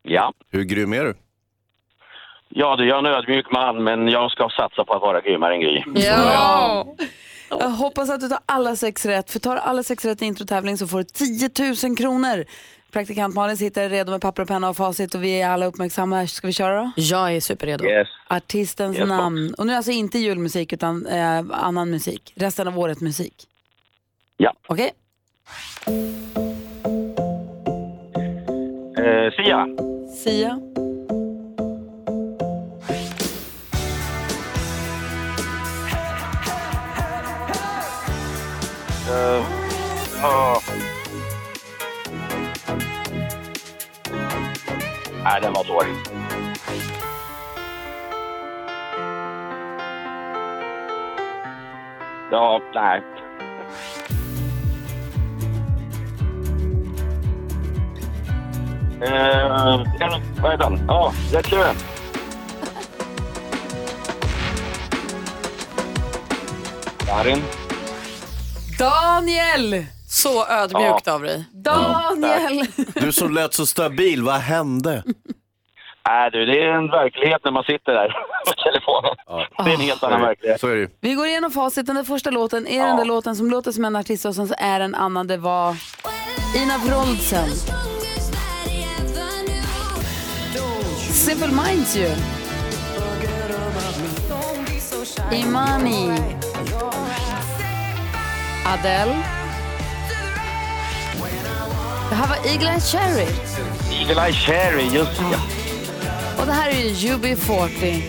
[0.04, 0.34] Ja.
[0.52, 1.14] hur grym är du?
[2.50, 5.54] ja, du, jag är en ödmjuk man, men jag ska satsa på att vara grymmare
[5.54, 5.84] än Gry.
[5.96, 6.88] Ja.
[7.50, 9.32] Jag hoppas att du tar alla sex rätt.
[9.32, 11.50] För tar du alla sex rätt i introtävling så får du 10
[11.90, 12.46] 000 kronor.
[12.92, 16.28] Praktikant Malin sitter redo med papper och penna och facit och vi är alla uppmärksamma.
[16.28, 16.92] Ska vi köra då?
[16.96, 17.86] Jag är superredo.
[17.86, 18.08] Yes.
[18.28, 19.54] Artistens Yes, namn.
[19.58, 22.34] Och nu är det alltså inte julmusik utan eh, annan musik.
[22.36, 23.34] Resten av året musik.
[24.38, 24.52] Ja.
[24.68, 24.92] Okej?
[28.98, 29.68] Eh, Sia.
[30.24, 30.60] Sia.
[39.10, 39.44] Eh,
[40.22, 40.60] ja.
[45.24, 45.86] Nej, den var svår.
[52.32, 53.15] Ja, nej.
[59.02, 59.84] Eh,
[60.42, 60.86] vad heter han?
[60.88, 61.76] Ja, Red Löven.
[67.08, 67.44] Darin.
[68.80, 69.86] Daniel!
[70.10, 71.14] Så ödmjukt Ja.
[71.14, 71.44] av dig.
[71.54, 72.66] Daniel!
[72.94, 75.04] Du som lät så stabil, vad hände?
[76.08, 78.10] Nej du, det är en verklighet när man sitter där
[78.48, 79.16] på telefonen.
[79.66, 80.60] Det är en helt annan verklighet.
[80.62, 81.86] Så är det Vi går igenom facit.
[81.88, 84.48] Den där första låten är den där låten som låter som en artist och sen
[84.48, 85.28] så är en annan.
[85.28, 85.76] Det var
[86.64, 87.48] Ina Wroldsen.
[91.26, 92.16] Simple Minds ju.
[95.32, 96.12] Imani.
[98.66, 99.16] Adele.
[102.10, 103.28] Det här var Eagle Eye Cherry.
[103.92, 105.40] Eagle Eye Cherry, just det.
[106.40, 108.02] Och det här är ju UB40.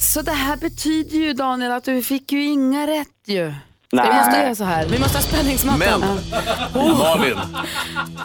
[0.00, 3.54] Så det här betyder ju Daniel att du fick ju inga rätt ju.
[3.92, 4.08] Nej.
[4.10, 4.86] Vi måste göra så här.
[4.86, 6.00] Vi måste ha spänningsmattan.
[6.74, 7.38] Men, Malin.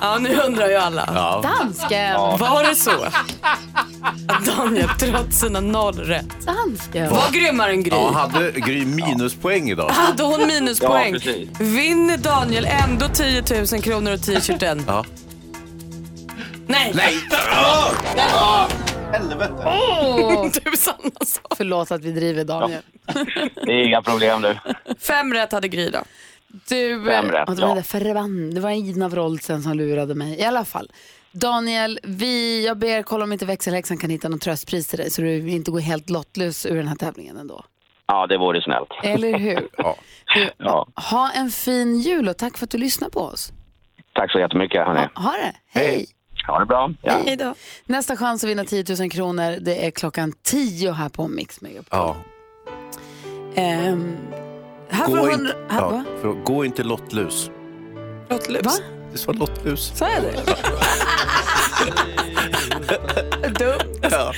[0.02, 1.10] Ja, nu undrar ju alla.
[1.16, 1.44] Ja.
[1.60, 2.14] Dansken.
[2.16, 7.10] Var det så att Daniel trots sina noll rätt Dansken.
[7.10, 7.96] var grymmare än Gry?
[7.98, 9.90] Ja, hade Gry minuspoäng idag?
[9.90, 11.16] Hade hon minuspoäng?
[11.24, 11.32] Ja.
[11.60, 14.84] Vinner Daniel ändå 10 000 kronor och t-shirten?
[14.88, 15.06] Ja.
[16.68, 16.92] Nej!
[16.96, 17.14] Nej!
[19.12, 19.54] Helvete.
[19.66, 20.50] Åh.
[20.52, 21.42] Tusan alltså.
[21.58, 22.82] Förlåt att vi driver Daniel.
[23.66, 24.56] Det är inga problem du.
[25.00, 26.00] Fem rätt hade Gry då.
[26.70, 27.82] Du, Fem rätt, ja, det var ja.
[27.82, 30.40] förbann- det var Ina Wroldsen som lurade mig.
[30.40, 30.92] I alla fall.
[31.32, 35.22] Daniel, vi, jag ber kolla om inte växelhäxan kan hitta någon tröstpris till dig så
[35.22, 37.64] du inte går helt lottlös ur den här tävlingen ändå.
[38.08, 38.90] Ja, det vore snällt.
[39.04, 39.68] Eller hur?
[39.78, 39.96] Ja.
[40.58, 40.88] Ja.
[40.96, 43.52] Ha en fin jul och tack för att du lyssnar på oss.
[44.14, 45.08] Tack så jättemycket hörni.
[45.16, 45.54] Ha det.
[45.80, 46.06] Hej.
[46.48, 46.94] Ha det bra.
[47.02, 47.22] Ja.
[47.26, 47.56] Hej då.
[47.86, 51.88] Nästa chans att vinna 10 000 kronor det är klockan 10 här på Mix Megapol.
[51.92, 52.16] Ja.
[53.56, 54.18] Ehm,
[54.90, 55.54] här får Gå, du inte, 100...
[55.70, 57.52] Här, ja, för, gå inte lottlus.
[58.30, 58.66] Lottlus?
[58.66, 58.72] Va?
[59.12, 59.92] Det sa lottlus.
[59.96, 60.34] Sa jag det?
[63.60, 64.00] Dumt.
[64.02, 64.34] Ja.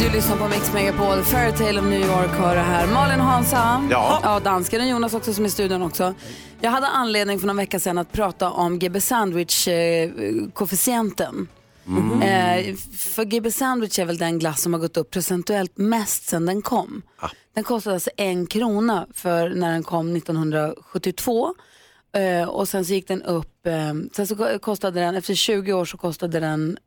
[0.00, 2.86] Du lyssnar på Mix Megapol, Fairytale of New York hör det här.
[2.86, 4.20] Malin Hansa, Ja.
[4.22, 6.14] ja dansken Jonas också som är i studion också.
[6.60, 11.46] Jag hade anledning för några veckor sedan att prata om GB Sandwich-koefficienten.
[11.86, 12.22] Mm.
[12.22, 16.46] Eh, för GB Sandwich är väl den glass som har gått upp procentuellt mest sedan
[16.46, 17.02] den kom.
[17.18, 17.28] Ah.
[17.54, 21.54] Den kostade alltså en krona för när den kom 1972.
[22.16, 25.84] Eh, och sen så gick den upp, eh, sen så kostade den, efter 20 år
[25.84, 26.78] så kostade den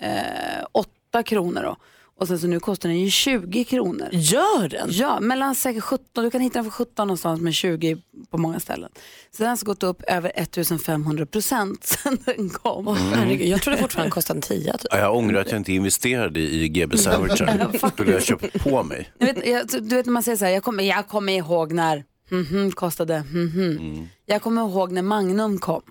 [0.00, 1.76] eh, 8 kronor då.
[2.20, 4.08] Och sen så nu kostar den ju 20 kronor.
[4.12, 4.88] Gör den?
[4.90, 7.96] Ja, mellan säkert 17, du kan hitta den för 17 någonstans men 20
[8.30, 8.90] på många ställen.
[9.30, 12.88] Så den har alltså gått upp över 1500 procent sen den kom.
[12.88, 14.72] Åh, herregud, jag trodde fortfarande den kostade en tia.
[14.78, 14.86] Typ.
[14.90, 17.90] Ja, Jag ångrar att jag inte investerade i GB Sandwichen.
[17.92, 19.12] Skulle jag köpt på mig.
[19.18, 21.72] Du vet, jag, du vet när man säger så här, jag kommer, jag kommer ihåg
[21.72, 22.04] när.
[22.30, 23.24] Mhm, kostade.
[23.32, 24.08] Mhm.
[24.26, 25.82] Jag kommer ihåg när Magnum kom.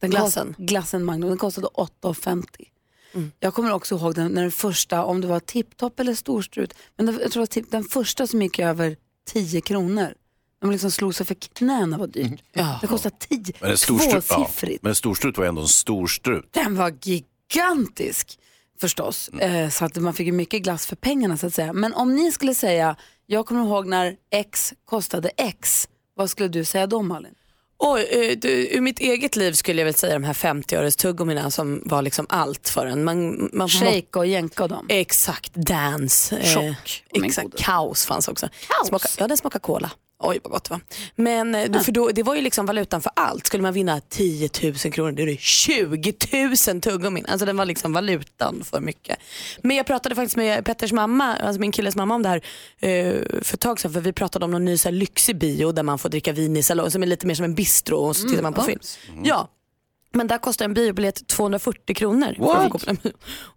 [0.00, 0.54] Den Glassen?
[0.58, 2.44] Glassen Magnum, den kostade 8,50.
[3.40, 7.06] Jag kommer också ihåg den, när den första, om det var tipptopp eller storstrut, men
[7.06, 8.96] det, jag tror tipp, den första som gick över
[9.32, 10.14] 10 kronor.
[10.60, 12.42] De liksom slog sig för knäna vad dyrt.
[12.80, 14.82] Det kostade 10, Men en storstrut, ja, tvåsiffrigt.
[14.82, 16.48] men en storstrut var ändå en storstrut.
[16.50, 18.38] Den var gigantisk
[18.80, 19.28] förstås.
[19.28, 21.72] Eh, så att man fick ju mycket glass för pengarna så att säga.
[21.72, 22.96] Men om ni skulle säga,
[23.26, 27.34] jag kommer ihåg när X kostade X, vad skulle du säga då Malin?
[27.78, 31.50] Oj, eh, du, ur mitt eget liv skulle jag väl säga de här 50-öres tuggummina
[31.50, 33.04] som var liksom allt för en.
[33.04, 34.86] Man, man Shake och jänka och dem.
[34.88, 36.36] Exakt, dance.
[36.36, 37.04] Eh, Chock.
[37.12, 38.48] Min exakt, kaos fanns också.
[38.86, 39.90] Smaka, ja, den smakar cola.
[40.24, 40.80] Oj vad gott var.
[41.16, 43.46] Men eh, för då, det var ju liksom valutan för allt.
[43.46, 46.14] Skulle man vinna 10 000 kronor, då är det 20
[46.72, 47.26] 000 tuggummin.
[47.28, 49.18] Alltså den var liksom valutan för mycket.
[49.62, 52.42] Men jag pratade faktiskt med Petters mamma, alltså min killes mamma om det här
[52.80, 53.92] eh, för ett tag sedan.
[53.92, 56.56] För vi pratade om någon ny så här, lyxig bio där man får dricka vin
[56.56, 58.80] i salong som är lite mer som en bistro och så tittar man på film.
[59.24, 59.48] Ja.
[60.14, 62.34] Men där kostar en biobiljett 240 kronor.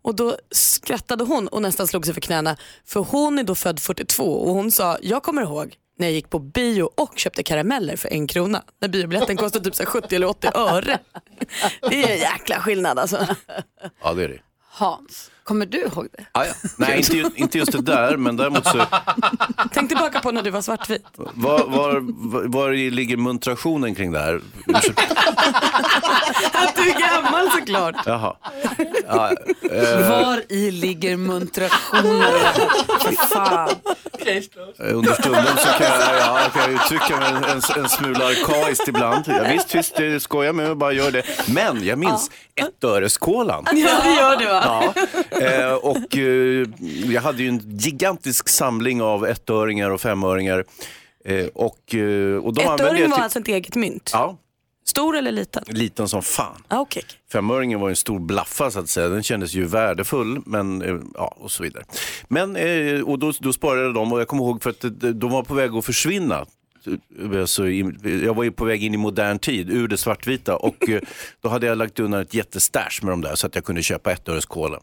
[0.01, 2.57] Och då skrattade hon och nästan slog sig för knäna.
[2.85, 6.29] För hon är då född 42 och hon sa, jag kommer ihåg när jag gick
[6.29, 8.63] på bio och köpte karameller för en krona.
[8.81, 10.99] När biobiljetten kostade typ så här 70 eller 80 öre.
[11.89, 13.27] Det är en jäkla skillnad alltså.
[14.03, 14.39] Ja, det är det.
[14.71, 16.25] Hans, kommer du ihåg det?
[16.31, 16.53] Ah, ja.
[16.77, 18.85] Nej, inte, ju- inte just det där, men däremot så...
[19.73, 21.05] Tänk tillbaka på när du var svartvit.
[21.15, 21.99] Var, var,
[22.31, 24.41] var, var ligger muntrationen kring det här?
[26.53, 27.95] Att du är gammal såklart.
[28.05, 28.35] Jaha.
[29.07, 29.31] Ja,
[29.71, 32.33] eh, Var i ligger muntrationen?
[33.33, 33.69] Fan.
[34.79, 38.87] under stunden så kan jag, ja, jag kan uttrycka mig en, en, en smula arkaiskt
[38.87, 39.23] ibland.
[39.27, 41.23] Ja, visst, visst, det skojar med mig, bara gör det.
[41.47, 43.65] Men jag minns ettöreskolan.
[43.73, 44.93] Ja det gör du va?
[45.31, 46.67] Ja, eh, och eh,
[47.13, 50.63] jag hade ju en gigantisk samling av ettöringar och femöringar.
[51.25, 54.09] Eh, och, eh, och de använde Ettöring jag var till- alltså ett eget mynt?
[54.13, 54.37] Ja,
[54.87, 55.63] Stor eller liten?
[55.67, 56.63] liten som fan.
[56.67, 57.03] Ah, okay.
[57.31, 59.07] Femöringen var ju en stor blaffa så att säga.
[59.09, 61.83] Den kändes ju värdefull men, eh, ja, och så vidare.
[62.27, 64.89] Men, eh, och då, då sparade jag dem och jag kommer ihåg för att eh,
[64.89, 66.45] de var på väg att försvinna.
[67.45, 70.89] Så i- jag var ju på väg in i modern tid, ur det svartvita och
[70.89, 71.01] eh,
[71.41, 74.11] då hade jag lagt undan ett jättestash med dem där så att jag kunde köpa
[74.11, 74.79] ett öres cola.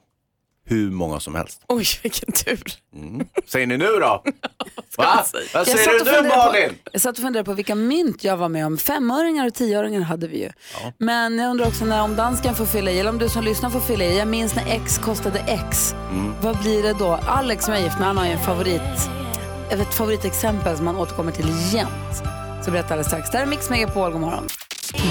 [0.65, 1.63] Hur många som helst.
[1.69, 2.63] Oj vilken tur.
[2.97, 3.27] Mm.
[3.47, 3.99] Säger ni nu då?
[4.97, 5.25] Va?
[5.55, 6.69] Vad säger du nu Malin?
[6.69, 8.79] På, jag satt och funderade på vilka mynt jag var med om.
[8.79, 10.51] Femöringar och tioöringar hade vi ju.
[10.99, 13.71] Men jag undrar också när om dansken får fylla i, eller om du som lyssnar
[13.71, 14.19] får fylla i.
[14.19, 15.95] Jag minns när X kostade X.
[16.11, 16.33] Mm.
[16.43, 17.19] Vad blir det då?
[17.27, 18.81] Alex som är gift med, han har ju en favorit,
[19.81, 22.17] ett favoritexempel som han återkommer till jämt.
[22.65, 23.31] Så berättar alldeles strax.
[23.31, 24.49] Det här är Mix Megapol, god morgon.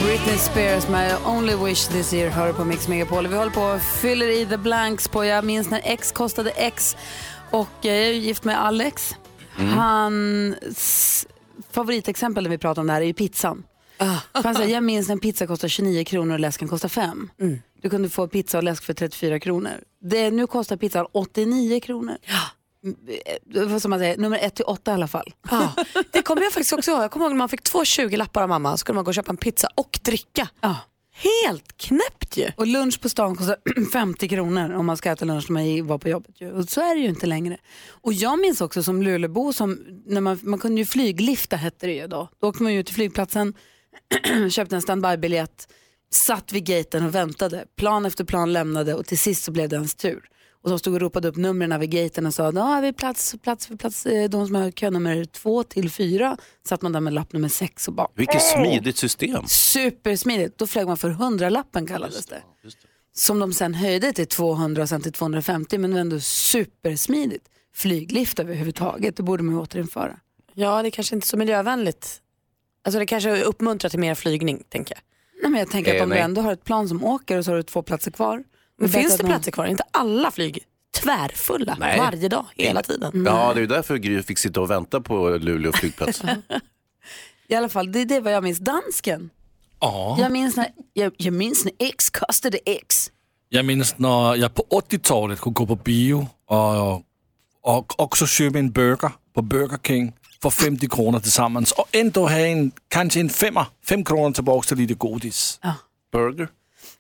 [0.03, 3.27] Britney Spears med Only Wish This Year hör på Mix Megapol.
[3.27, 6.97] Vi håller på och fyller i the blanks på Jag minns när X kostade X.
[7.51, 9.15] Och jag är gift med Alex.
[9.75, 11.27] Hans
[11.71, 13.63] favoritexempel när vi pratar om det här är ju pizzan.
[14.43, 17.29] Säger, jag minns när en pizza kostar 29 kronor och läsken kostar 5.
[17.81, 19.71] Du kunde få pizza och läsk för 34 kronor.
[20.01, 22.17] Det, nu kostar pizzan 89 kronor.
[22.23, 22.41] Mm,
[23.55, 25.33] eh, Som man säger, nummer 1 till 8 i alla fall.
[25.51, 25.73] Ja,
[26.11, 27.03] det kommer jag faktiskt också ihåg.
[27.03, 29.09] Jag kommer ihåg när man fick två 20 lappar av mamma så kunde man gå
[29.09, 30.49] och köpa en pizza och dricka.
[30.61, 30.75] Ja.
[31.13, 32.51] Helt knäppt ju.
[32.57, 33.55] Och lunch på stan kostar
[33.93, 36.41] 50 kronor om man ska äta lunch när man var på jobbet.
[36.41, 36.51] ju.
[36.51, 37.57] Och så är det ju inte längre.
[37.89, 41.93] Och jag minns också som Luleåbo, som, när man, man kunde ju flyglifta hette det
[41.93, 42.29] ju då.
[42.41, 43.53] Då åkte man ju till flygplatsen,
[44.51, 45.67] köpte en standbybiljett,
[46.13, 47.65] satt vid gaten och väntade.
[47.77, 50.23] Plan efter plan lämnade och till sist så blev det ens tur.
[50.63, 53.67] Och de stod och ropade upp numren vid gaten och sa, har vi plats, plats
[53.67, 56.37] för plats, eh, de som har könummer två till fyra.
[56.67, 59.43] Satt man där med lapp nummer sex och bara Vilket smidigt system.
[59.47, 60.57] Supersmidigt.
[60.57, 62.41] Då flög man för 100-lappen kallades det.
[63.13, 67.45] Som de sen höjde till 200 och sen till 250 men ändå supersmidigt.
[67.73, 70.19] Flyglift överhuvudtaget, det borde man ju återinföra.
[70.53, 72.21] Ja, det är kanske inte så miljövänligt.
[72.85, 75.01] Alltså det kanske uppmuntrar till mer flygning, tänker jag.
[75.41, 76.17] Nej, men jag tänker att Eh, om nej.
[76.17, 78.43] du ändå har ett plan som åker och så har du två platser kvar.
[78.81, 79.65] Men finns det platser kvar?
[79.65, 80.63] Inte alla flyg
[80.95, 81.99] tvärfulla Nej.
[81.99, 83.23] varje dag, hela tiden?
[83.25, 86.21] Ja, det är ju därför Gry fick sitta och vänta på Luleå flygplats.
[87.47, 88.59] I alla fall, det är det vad jag minns.
[88.59, 89.29] Dansken.
[89.79, 90.17] Ja.
[90.19, 93.11] Jag, minns när, jag, jag minns när X kostade X.
[93.49, 96.95] Jag minns när jag på 80-talet kunde gå på bio och,
[97.61, 102.37] och också köpa en burger på Burger King för 50 kronor tillsammans och ändå ha
[102.37, 105.59] en, kanske en femma, fem kronor tillbaka till lite godis.
[106.11, 106.49] Burger?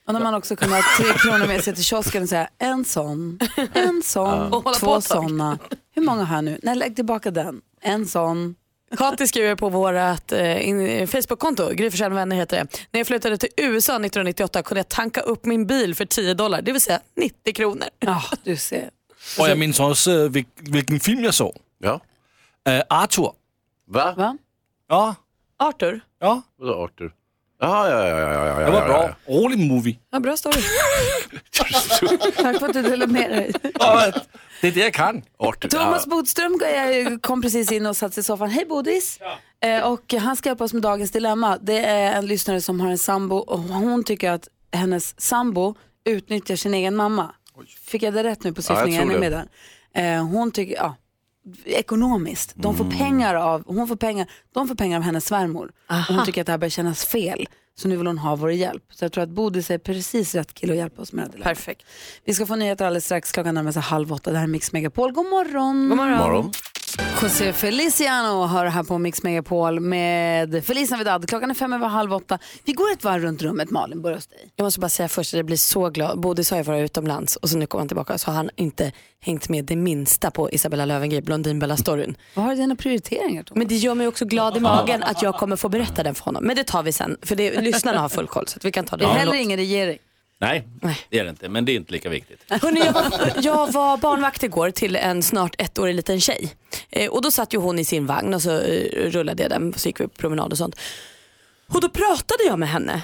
[0.07, 2.85] Och när man också kunde ha tre kronor med sig till kiosken och säga en
[2.85, 3.39] sån,
[3.73, 5.59] en sån, på två såna.
[5.95, 6.59] Hur många har jag nu?
[6.63, 7.61] Nej, lägg tillbaka den.
[7.81, 8.55] En sån.
[8.97, 12.67] Kati skriver på vårt eh, in- Facebook-konto, Gry vänner heter det.
[12.91, 16.61] När jag flyttade till USA 1998 kunde jag tanka upp min bil för 10 dollar,
[16.61, 17.87] det vill säga 90 kronor.
[17.99, 18.89] Ja, du ser.
[19.39, 21.55] Och jag minns också vil- vilken film jag såg.
[21.79, 21.99] Ja.
[22.67, 23.31] Äh, Arthur.
[23.87, 24.13] Va?
[24.17, 24.37] Va?
[24.89, 25.15] Ja,
[25.59, 25.99] Arthur?
[26.19, 26.41] Ja.
[26.59, 27.11] Vadå Arthur?
[27.63, 29.15] Ja, ja, ja, ja, ja, ja, Det var ja, bra.
[29.35, 29.97] Rolig movie.
[30.11, 30.61] Ja, bra story.
[32.37, 33.51] Tack för att du delade med dig.
[33.79, 34.11] Ja,
[34.61, 35.21] det är det jag kan.
[35.39, 35.69] Arthur.
[35.69, 36.59] Thomas Bodström
[37.21, 38.49] kom precis in och satte sig i soffan.
[38.49, 39.19] Hej Bodis!
[39.63, 41.57] Eh, Och han ska hjälpa oss med dagens dilemma.
[41.61, 46.55] Det är en lyssnare som har en sambo och hon tycker att hennes sambo utnyttjar
[46.55, 47.31] sin egen mamma.
[47.85, 49.09] Fick jag det rätt nu på Ja, jag syftningen?
[49.09, 49.45] tror det.
[49.93, 50.17] med?
[50.17, 50.95] Eh, Hon tycker, ja,
[51.65, 52.53] ekonomiskt.
[52.55, 55.71] De får pengar av, hon får pengar, de får pengar av hennes svärmor.
[55.89, 57.47] Och hon tycker att det här börjar kännas fel.
[57.75, 58.83] Så nu vill hon ha vår hjälp.
[58.91, 61.43] Så jag tror att Bodis är precis rätt kille att hjälpa oss med det.
[61.43, 61.85] Perfekt.
[62.25, 63.31] Vi ska få nyheter alldeles strax.
[63.31, 64.31] Klockan närmar sig halv åtta.
[64.31, 65.11] Det här är Mix Megapol.
[65.11, 65.89] God morgon!
[65.89, 66.17] God morgon.
[66.17, 66.51] Morgon.
[67.21, 71.29] José Feliciano hör här på Mix Megapol med Feliz Navidad.
[71.29, 72.39] Klockan är fem över halv åtta.
[72.65, 73.69] Vi går ett varv runt rummet.
[73.69, 74.51] Malin, börja hos dig.
[74.55, 76.19] Jag måste bara säga först att jag blir så glad.
[76.19, 78.91] Bodis har ju varit utomlands och så nu kommer han tillbaka så har han inte
[79.21, 82.15] hängt med det minsta på Isabella Löwengrip, Blondinbella-storyn.
[82.33, 83.57] Vad har du dina prioriteringar Thomas?
[83.57, 86.23] Men det gör mig också glad i magen att jag kommer få berätta den för
[86.25, 86.43] honom.
[86.43, 88.97] Men det tar vi sen, för det, lyssnarna har full koll så vi kan ta
[88.97, 89.05] det.
[89.05, 89.97] Det är heller ingen regering.
[90.41, 90.67] Nej,
[91.09, 91.49] det är det inte.
[91.49, 92.43] Men det är inte lika viktigt.
[92.49, 96.53] Hörrni, jag, var, jag var barnvakt igår till en snart ettårig liten tjej.
[96.89, 99.73] Eh, och då satt ju hon i sin vagn och så eh, rullade jag den,
[99.73, 100.75] så gick vi på promenad och sånt.
[101.69, 103.01] Och då pratade jag med henne.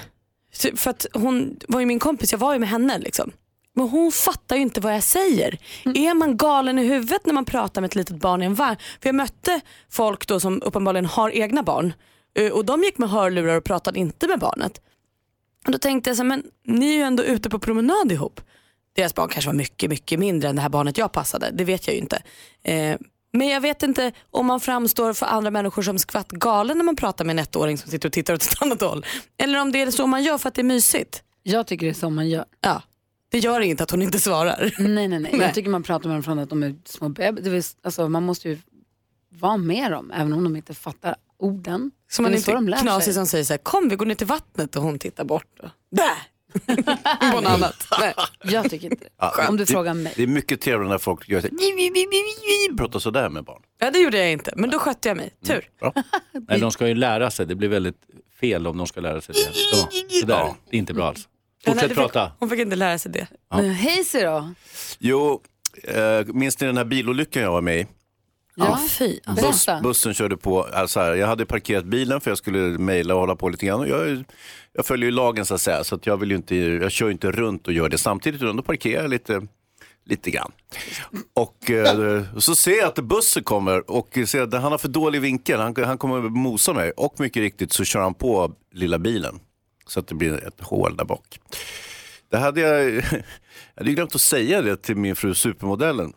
[0.52, 3.32] Så- För att hon var ju min kompis, jag var ju med henne liksom.
[3.74, 5.58] Men hon fattar ju inte vad jag säger.
[5.84, 8.76] Är man galen i huvudet när man pratar med ett litet barn i en vagn?
[9.02, 11.92] För jag mötte folk då som uppenbarligen har egna barn.
[12.38, 14.80] Eh, Och de gick med hörlurar och pratade inte med barnet.
[15.68, 18.40] Och då tänkte jag så här, men ni är ju ändå ute på promenad ihop.
[18.92, 21.50] Deras barn kanske var mycket, mycket mindre än det här barnet jag passade.
[21.50, 22.22] Det vet jag ju inte.
[22.62, 22.96] Eh,
[23.32, 26.96] men jag vet inte om man framstår för andra människor som skvatt galen när man
[26.96, 29.06] pratar med en ettåring som sitter och tittar åt ett annat håll.
[29.36, 31.22] Eller om det är så man gör för att det är mysigt.
[31.42, 32.44] Jag tycker det är så man gör.
[32.60, 32.82] Ja,
[33.28, 34.74] det gör inget att hon inte svarar.
[34.78, 35.20] Nej, nej, nej.
[35.20, 35.40] Nej.
[35.40, 37.78] Jag tycker man pratar med dem från att de är små bebisar.
[37.82, 38.58] Alltså, man måste ju
[39.28, 41.90] vara med dem, även om de inte fattar orden.
[42.10, 43.14] Så man de inte lär knasig sig.
[43.14, 45.58] som säger så här, kom vi går ner till vattnet och hon tittar bort.
[45.62, 46.28] Och, Där!
[47.32, 47.86] på något annat.
[48.00, 48.14] Nej.
[48.44, 49.10] Jag tycker inte det.
[49.18, 50.12] Ja, Om du det, frågar mig.
[50.16, 53.62] Det är mycket trevligare när folk gör så här, pratar sådär med barn.
[53.78, 55.30] Ja det gjorde jag inte, men då skötte jag mig.
[55.46, 55.68] Tur.
[55.80, 55.92] Bra.
[56.48, 57.46] Nej, de ska ju lära sig.
[57.46, 57.96] Det blir väldigt
[58.40, 59.52] fel om de ska lära sig det.
[59.54, 59.76] Så,
[60.20, 60.54] så där.
[60.70, 61.28] Det är inte bra alls.
[61.64, 62.32] Ja, Fortsätt fick- prata.
[62.38, 63.26] Hon fick inte lära sig det.
[63.50, 63.56] Ja.
[63.56, 64.50] Hazy då?
[64.98, 65.42] Jo,
[65.84, 67.86] eh, minns ni den här bilolyckan jag var med i?
[68.58, 69.20] Ja, fy.
[69.42, 73.20] Buss, bussen körde på, alltså här, jag hade parkerat bilen för jag skulle mejla och
[73.20, 73.80] hålla på lite grann.
[73.80, 74.24] Och jag,
[74.72, 77.10] jag följer ju lagen så att säga, så att jag, vill ju inte, jag kör
[77.10, 79.46] inte runt och gör det samtidigt, utan då parkerar jag lite,
[80.04, 80.52] lite grann.
[81.34, 85.20] Och eh, så ser jag att bussen kommer och ser att han har för dålig
[85.20, 86.90] vinkel, han, han kommer mosa mig.
[86.90, 89.40] Och mycket riktigt så kör han på lilla bilen,
[89.86, 91.40] så att det blir ett hål där bak.
[92.30, 93.02] Det hade jag, jag
[93.76, 96.12] hade glömt att säga det till min fru supermodellen.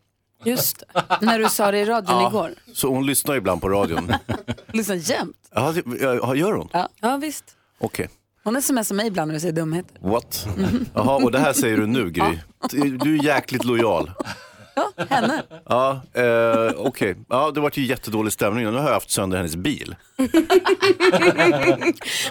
[0.45, 0.83] Just.
[1.21, 2.51] När du sa det i radion igår.
[2.73, 4.13] Så hon lyssnar ibland på radion.
[4.73, 5.37] Lyssna jämt.
[5.55, 6.69] Ja, ja, gör hon?
[6.73, 7.43] Ja, ja visst.
[7.79, 8.09] Okej.
[8.43, 9.97] Hon smsar mig ibland när du säger dumheter.
[10.01, 10.47] What?
[10.93, 12.39] Jaha, och det här säger du nu Gry.
[12.97, 14.11] Du är jäkligt lojal.
[14.75, 15.43] Ja, henne.
[15.65, 17.15] Ja, eh, okej.
[17.29, 18.65] Ja, det var ju jättedålig stämning.
[18.65, 19.95] Nu har jag haft sönder hennes bil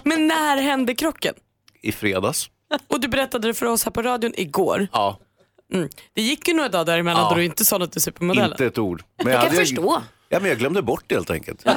[0.03, 1.35] Men när hände krocken?
[1.83, 2.51] i fredags.
[2.89, 4.89] Och du berättade det för oss här på radion igår.
[4.93, 5.19] Ja.
[5.73, 5.89] Mm.
[6.15, 7.29] Det gick ju några dagar däremellan Ja.
[7.31, 8.51] då du inte sa något till supermodellen.
[8.51, 9.03] Inte ett ord.
[9.25, 10.03] Men Jag kan hade- förstå.
[10.33, 11.63] Ja, men jag glömde bort det helt enkelt.
[11.65, 11.73] Jag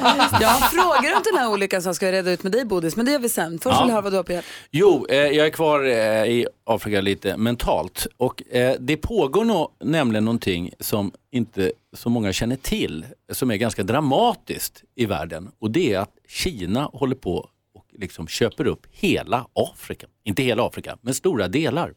[0.48, 3.06] har frågor om den här olyckan som jag ska reda ut med dig Bodis, men
[3.06, 3.58] det gör vi sen.
[3.58, 3.80] Först Ja.
[3.82, 4.50] vill jag höra vad du har på hjärtat.
[4.70, 9.72] Jo, eh, jag är kvar eh, i Afrika lite mentalt och eh, det pågår nå-
[9.84, 15.70] nämligen någonting som inte så många känner till, som är ganska dramatiskt i världen och
[15.70, 17.36] det är att Kina håller på
[17.74, 20.06] och liksom köper upp hela Afrika.
[20.24, 21.92] Inte hela Afrika, men stora delar.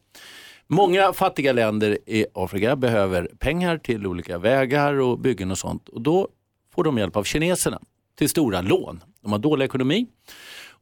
[0.70, 6.00] Många fattiga länder i Afrika behöver pengar till olika vägar och byggen och sånt och
[6.00, 6.28] då
[6.74, 7.80] får de hjälp av kineserna
[8.18, 9.02] till stora lån.
[9.22, 10.06] De har dålig ekonomi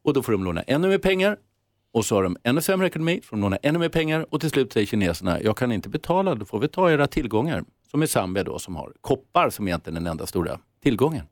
[0.03, 1.37] och då får de låna ännu mer pengar
[1.92, 4.51] och så har de ännu sämre ekonomi, får de låna ännu mer pengar och till
[4.51, 7.64] slut säger kineserna, jag kan inte betala, då får vi ta era tillgångar.
[7.90, 11.27] Som i Zambia då som har koppar som egentligen är den enda stora tillgången.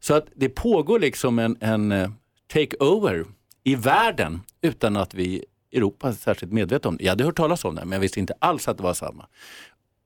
[0.00, 2.10] Så att det pågår liksom en, en eh,
[2.52, 3.24] take-over
[3.64, 5.44] i världen utan att vi
[5.74, 7.04] Europa särskilt medvetna om det.
[7.04, 9.26] Jag hade hört talas om det men jag visste inte alls att det var samma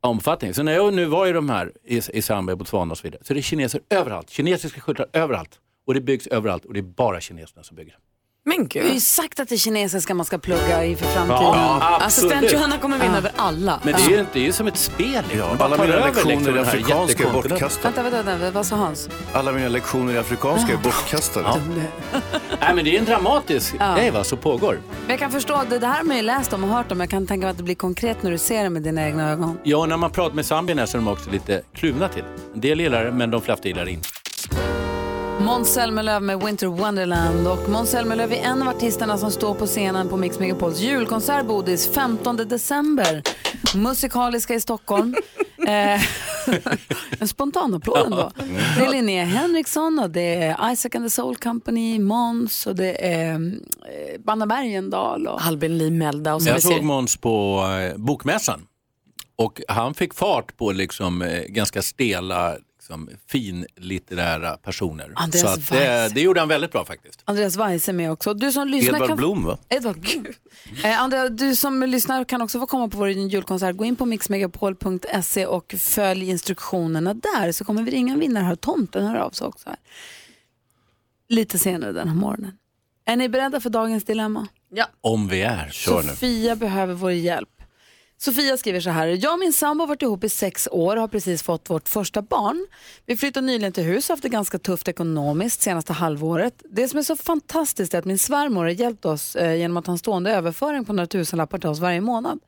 [0.01, 0.55] omfattning.
[0.55, 3.23] Så när jag nu var i de här i, i Zambia, Botswana och så vidare
[3.25, 4.31] så är det kineser överallt.
[4.31, 5.61] Kinesiska skyltar överallt.
[5.87, 7.97] Och det byggs överallt och det är bara kineserna som bygger.
[8.49, 11.43] Men Du har ju sagt att det är kinesiska man ska plugga i för framtiden.
[11.43, 12.53] Ja, Assistent.
[12.53, 13.19] Johanna kommer vinna Ja.
[13.19, 13.81] över alla.
[13.85, 15.25] Men det är ju, det är ju som ett spel.
[15.29, 15.39] liksom.
[15.39, 17.95] Ja, alla mina över lektioner liksom i afrikanska är bortkastade.
[17.95, 19.09] Vänta, vänta, vänta, vad sa Hans?
[19.33, 21.47] Alla mina lektioner i afrikanska är bortkastade.
[21.49, 21.57] Ja.
[22.61, 23.95] Nej, men det är en dramatisk Ja.
[23.95, 24.79] grej va, som pågår.
[25.01, 27.01] Men jag kan förstå, det, det här har man ju läst om och hört om.
[27.01, 29.31] Jag kan tänka mig att det blir konkret när du ser det med dina egna
[29.31, 29.59] ögon.
[29.63, 32.25] Ja, när man pratar med zambierna så är de också lite kluvna till.
[32.55, 34.09] En del gillar det, men de flesta gillar det inte.
[35.41, 37.47] Måns Zelmerlöw med Winter Wonderland.
[37.49, 41.47] Och Måns Zelmerlöw är en av artisterna som står på scenen på Mix Megapols julkonsert
[41.47, 43.23] Bodis 15 december.
[43.77, 45.15] Musikaliska i Stockholm.
[45.67, 46.03] eh,
[47.21, 48.31] en spontan applåd ändå.
[48.79, 53.07] Det är Linnea Henriksson och det är Isaac and the Soul Company, Måns och det
[53.07, 53.39] är eh,
[54.25, 55.27] Banna Bergendahl.
[55.27, 55.43] Och...
[55.47, 58.67] Albin Lee Melda och så Jag såg Måns på eh, Bokmässan
[59.39, 62.57] och han fick fart på liksom, eh, ganska stela,
[62.89, 65.13] liksom, finlitterära personer.
[65.15, 67.23] Andreas Så att det, det gjorde han väldigt bra faktiskt.
[67.25, 68.35] Andreas Weiss är med också.
[68.35, 69.17] Du som lyssnar Edvard kan...
[69.17, 69.59] Blom va?
[69.69, 70.27] Edvard Blom.
[70.85, 73.77] Eh, Andrea, du som lyssnar kan också få komma på vår julkonsert.
[73.77, 78.55] Gå in på mixmegapol.se och följ instruktionerna där så kommer vi ringa en vinnare här.
[78.55, 79.79] Tomten hör av sig också här.
[81.29, 82.53] Lite senare den här morgonen.
[83.05, 84.47] Är ni beredda för dagens dilemma?
[84.71, 84.87] Ja.
[85.01, 85.69] Om vi är.
[85.69, 87.58] Sofia behöver vår hjälp.
[88.21, 89.07] Sofia skriver så här.
[89.07, 91.89] Jag och min sambo har varit ihop i sex år och har precis fått vårt
[91.89, 92.67] första barn.
[93.07, 96.63] Vi flyttade nyligen till hus och haft det ganska tufft ekonomiskt senaste halvåret.
[96.71, 99.87] Det som är så fantastiskt är att min svärmor har hjälpt oss eh, genom att
[99.87, 102.41] ha en stående överföring på några tusenlappar till oss varje månad.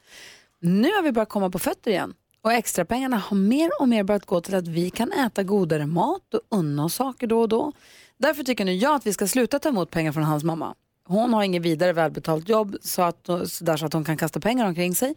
[0.60, 4.26] Nu har vi börjat komma på fötter igen och extrapengarna har mer och mer börjat
[4.26, 7.72] gå till att vi kan äta godare mat och unna oss saker då och då.
[8.18, 10.74] Därför tycker nu jag att vi ska sluta ta emot pengar från hans mamma.
[11.04, 14.40] Hon har inget vidare välbetalt jobb så, att, så, där så att hon kan kasta
[14.40, 15.14] pengar omkring sig.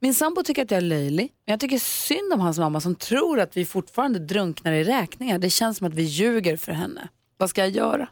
[0.00, 2.94] Min sambo tycker att jag är löjlig, men jag tycker synd om hans mamma som
[2.94, 5.38] tror att vi fortfarande drunknar i räkningar.
[5.38, 7.08] Det känns som att vi ljuger för henne.
[7.36, 8.08] Vad ska jag göra?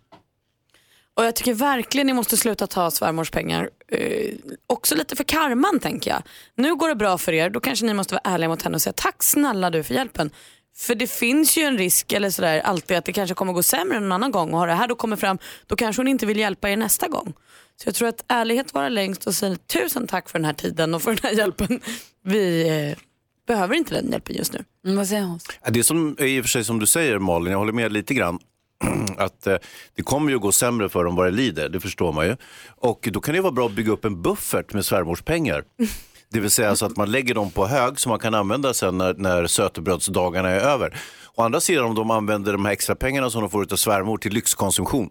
[1.15, 3.71] Och jag tycker verkligen ni måste sluta ta svärmors pengar.
[3.89, 4.35] Eh,
[4.67, 6.23] också lite för karman tänker jag.
[6.55, 8.83] Nu går det bra för er, då kanske ni måste vara ärliga mot henne och
[8.83, 10.31] säga tack snälla du för hjälpen.
[10.77, 13.97] För det finns ju en risk eller sådär alltid att det kanske kommer gå sämre
[13.97, 16.39] en annan gång och har det här då kommer fram då kanske hon inte vill
[16.39, 17.33] hjälpa er nästa gång.
[17.77, 20.95] Så jag tror att ärlighet vara längst och säga tusen tack för den här tiden
[20.95, 21.81] och för den här hjälpen.
[22.25, 22.99] Vi eh,
[23.47, 24.65] behöver inte den hjälpen just nu.
[24.85, 25.41] Mm, vad säger hon?
[25.69, 28.15] Det är som, i och för sig som du säger Malin, jag håller med lite
[28.15, 28.39] grann.
[29.19, 29.57] Att eh,
[29.95, 32.37] det kommer ju att gå sämre för dem vad det lider, det förstår man ju.
[32.67, 35.65] Och då kan det vara bra att bygga upp en buffert med svärmors pengar.
[36.35, 38.99] Det vill säga så att man lägger dem på hög som man kan använda sen
[38.99, 40.97] när, när sötebrödsdagarna är över.
[41.35, 44.19] Å andra sidan om de använder de här extra pengarna som de får av svärmor
[44.19, 45.11] till lyxkonsumtion.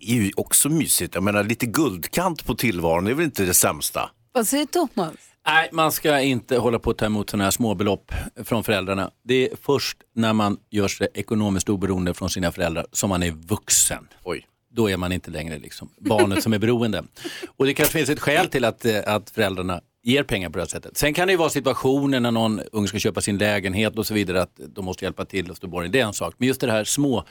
[0.00, 1.14] Det är ju också mysigt.
[1.14, 4.10] Jag menar lite guldkant på tillvaron, det är väl inte det sämsta?
[4.32, 5.14] Vad säger Thomas?
[5.46, 8.12] Nej, man ska inte hålla på att ta emot sådana här småbelopp
[8.44, 9.10] från föräldrarna.
[9.24, 13.30] Det är först när man gör sig ekonomiskt oberoende från sina föräldrar som man är
[13.30, 14.08] vuxen.
[14.24, 14.46] Oj.
[14.70, 17.04] Då är man inte längre liksom barnet som är beroende.
[17.56, 20.62] Och det kanske finns ett skäl till att, eh, att föräldrarna ger pengar på det
[20.62, 20.96] här sättet.
[20.96, 24.14] Sen kan det ju vara situationer när någon ung ska köpa sin lägenhet och så
[24.14, 25.92] vidare att de måste hjälpa till och stå borgen.
[25.92, 26.34] Det är en sak.
[26.38, 27.24] Men just det här små,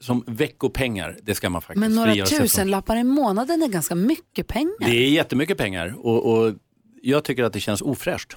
[0.00, 4.74] som veckopengar, det ska man faktiskt Men några tusenlappar i månaden är ganska mycket pengar.
[4.80, 6.54] Det är jättemycket pengar och, och
[7.02, 8.36] jag tycker att det känns ofräscht.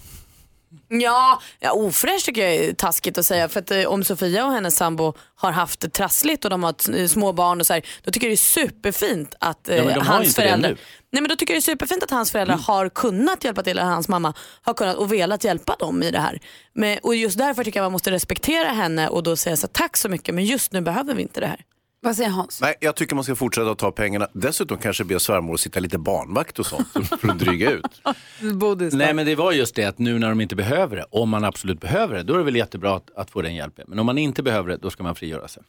[0.87, 3.49] Ja, ja ofräscht tycker jag är taskigt att säga.
[3.49, 6.69] För att eh, om Sofia och hennes sambo har haft det trassligt och de har
[6.69, 9.75] ett, eh, små barn och så här, då tycker jag det är superfint att eh,
[9.75, 10.77] Ja, men de har hans inte det föräldrar nu.
[11.11, 13.71] Nej men då tycker jag det är superfint att hans föräldrar har kunnat hjälpa till,
[13.77, 16.39] eller hans mamma har kunnat och velat hjälpa dem i det här.
[16.73, 19.73] Men, och just därför tycker jag man måste respektera henne och då säga så här,
[19.73, 21.59] tack så mycket men just nu behöver vi inte det här.
[22.03, 22.61] Vad säger Hans?
[22.61, 24.27] Nej, jag tycker man ska fortsätta att ta pengarna.
[24.33, 26.87] Dessutom kanske be svärmor att sitta lite barnvakt och sånt
[27.21, 28.01] för att dryga ut.
[28.93, 31.43] Nej men det var just det att nu när de inte behöver det, om man
[31.43, 33.85] absolut behöver det, då är det väl jättebra att, att få den hjälpen.
[33.87, 35.63] Men om man inte behöver det, då ska man frigöra sig.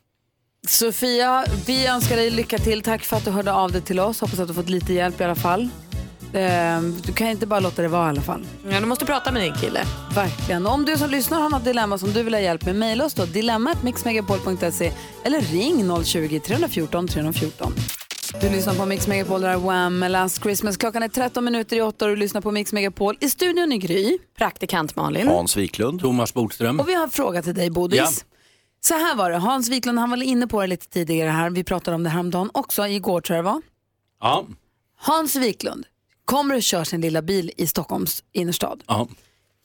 [0.69, 2.83] Sofia, vi önskar dig lycka till.
[2.83, 4.21] Tack för att du hörde av dig till oss.
[4.21, 5.69] Hoppas att du fått lite hjälp i alla fall.
[6.35, 8.47] Ehm, Du kan inte bara låta det vara i alla fall.
[8.71, 9.85] Ja, du måste prata med din kille.
[10.15, 10.67] Verkligen.
[10.67, 13.15] Om du som lyssnar har något dilemma som du vill ha hjälp med, mejla oss
[13.15, 13.25] då.
[13.25, 14.93] dilemmatmixmegapol.se
[15.25, 17.73] eller ring 020-314 314.
[18.41, 19.99] Du lyssnar på Mix Megapol, där är Wham!
[19.99, 20.77] med Last Christmas.
[20.77, 23.17] Klockan är 13 minuter i 8 och du lyssnar på Mix Megapol.
[23.21, 24.19] I studion i Gry.
[24.39, 25.29] Praktikant Malin.
[25.29, 26.01] Hans Wiklund.
[26.01, 26.81] Thomas Bodström.
[26.81, 27.99] Och vi har en fråga till dig, Bodis.
[27.99, 28.09] Ja.
[28.81, 31.51] Så här var det, Hans Wiklund han var inne på det lite tidigare här.
[31.51, 33.63] Vi pratade om det häromdagen också, igår tror jag det var.
[34.21, 34.45] Ja.
[35.01, 35.85] Hans Wiklund
[36.25, 38.83] kommer och kör sin lilla bil i Stockholms innerstad.
[38.87, 39.09] Ja.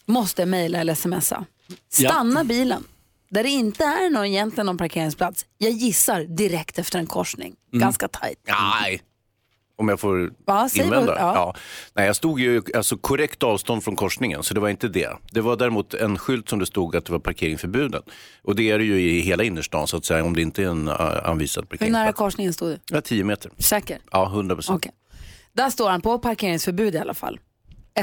[0.06, 1.46] Måste mejla eller smsa.
[1.90, 2.84] Stanna bilen
[3.30, 5.46] där det inte är någon, egentligen någon parkeringsplats.
[5.58, 7.56] Jag gissar direkt efter en korsning.
[7.74, 7.82] Mm.
[7.82, 8.40] Ganska tajt.
[8.48, 9.02] Nej.
[9.78, 11.06] Om jag får Va, invända?
[11.06, 11.56] vad- ja.
[11.94, 15.10] Nej, jag stod ju alltså, korrekt avstånd från korsningen, så det var inte det.
[15.32, 18.02] Det var däremot en skylt som det stod att det var parkering förbuden.
[18.42, 20.68] Och det är det ju i hela innerstan så att säga, om det inte är
[20.68, 20.94] en uh,
[21.30, 22.18] anvisad Hur nära parkeringsplats.
[22.18, 22.80] korsningen stod du?
[22.96, 23.52] Ja, 10 meter.
[23.58, 24.00] Säker?
[24.12, 24.86] Ja, 100 procent.
[25.60, 27.40] Där står han på parkeringsförbud i alla fall.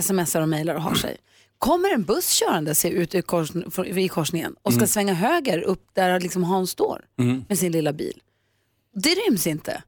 [0.02, 1.16] Smsar och mejlar och har sig.
[1.59, 3.50] Kommer en buss körande sig ut i, kors,
[3.86, 4.88] i korsningen och ska Mm.
[4.88, 7.44] svänga höger upp där liksom Hans står Mm.
[7.48, 8.20] med sin lilla bil.
[8.94, 9.82] Det ryms inte.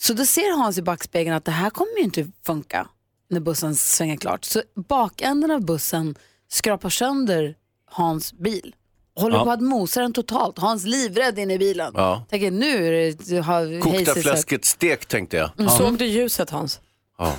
[0.00, 2.88] Så då ser Hans i backspegeln att det här kommer ju inte funka
[3.30, 4.44] när bussen svänger klart.
[4.44, 6.14] Så bakänden av bussen
[6.48, 7.54] skrapar sönder
[7.90, 8.74] Hans bil
[9.18, 9.44] Håller Ja.
[9.44, 10.58] på att mosa den totalt.
[10.58, 11.92] Hans livrädd inne i bilen.
[11.96, 12.24] Ja.
[12.30, 15.50] Tänker nu är det har Kokta fläsket stek tänkte jag.
[15.58, 15.70] Mm.
[15.70, 16.80] Såg du ljuset Hans?
[17.18, 17.36] Ja.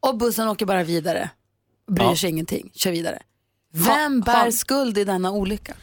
[0.00, 1.30] Och bussen åker bara vidare.
[1.90, 2.16] Bryr Ja.
[2.16, 3.22] sig ingenting, kör vidare.
[3.72, 5.74] Vem bär skuld i denna olycka?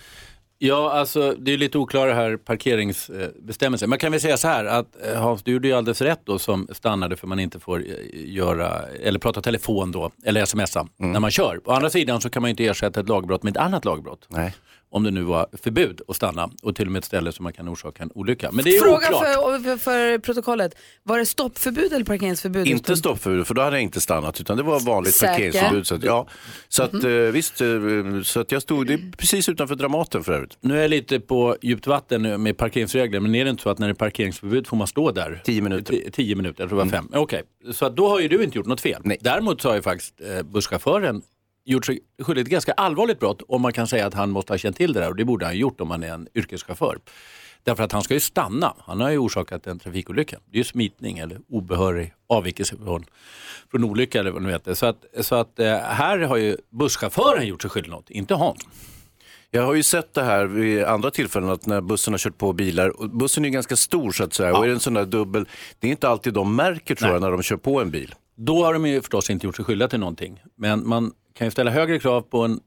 [0.60, 3.88] Ja, alltså det är lite oklara här parkeringsbestämmelser.
[3.88, 6.40] Man kan väl säga så här att eh, Hans, du gjorde ju alldeles rätt då
[6.40, 11.20] som stannade för man inte får eh, göra, eller prata telefon då, eller smsa när
[11.20, 11.62] man kör.
[11.66, 14.26] Å andra sidan så kan man ju inte ersätta ett lagbrott med ett annat lagbrott.
[14.28, 14.54] Nej.
[14.90, 17.54] Om det nu var förbud att stanna och till och med ett ställe som man
[17.54, 18.52] kan orsaka en olycka.
[18.52, 19.24] Men det är Fråga oklart.
[19.24, 20.76] för, för, för protokollet.
[21.04, 22.68] Var det stoppförbud eller parkeringsförbud?
[22.68, 25.32] Inte stoppförbud, för då hade jag inte stannat, utan det var vanligt Säker?
[25.32, 25.88] parkeringsförbud.
[25.88, 26.28] Så att, ja,
[26.68, 27.68] så att, eh, visst, eh,
[28.24, 30.58] så att jag stod det är precis utanför Dramaten för övrigt.
[30.62, 33.70] Nu är jag lite på djupt vatten nu med parkeringsregler, men är det inte så
[33.70, 35.42] att när det är parkeringsförbud får man stå där?
[35.46, 35.94] Tio minuter.
[35.94, 37.10] T- tio minuter, jag tror det var fem.
[37.14, 39.02] Okej, så att då har ju du inte gjort något fel.
[39.20, 41.22] Däremot så har ju faktiskt eh, busschauffören
[41.68, 44.58] gjort sig skyldig till ganska allvarligt brott om man kan säga att han måste ha
[44.58, 46.98] känt till det där och det borde han ha gjort om han är en yrkeschaufför.
[47.64, 48.74] Därför att han ska ju stanna.
[48.80, 50.40] Han har ju orsakat en trafikolycka.
[50.46, 53.06] Det är ju smitning eller obehörig avvikelse från,
[53.72, 54.74] från olycka eller vad nu heter.
[54.74, 58.68] Så att, så att eh, här har ju busschauffören gjort sig skyldig något, inte Hans.
[59.52, 62.54] Jag har ju sett det här vid andra tillfällen att när bussen har kört på
[62.54, 64.94] bilar, och bussen är ju ganska stor så att säga och är det en sån
[64.94, 65.48] där dubbel,
[65.80, 68.16] det är inte alltid de märker tror jag när de kör på en bil.
[68.36, 70.42] Då har de ju förstås inte gjort sig skyldiga till någonting.
[70.56, 72.60] Men man kan ju ställa högre krav på en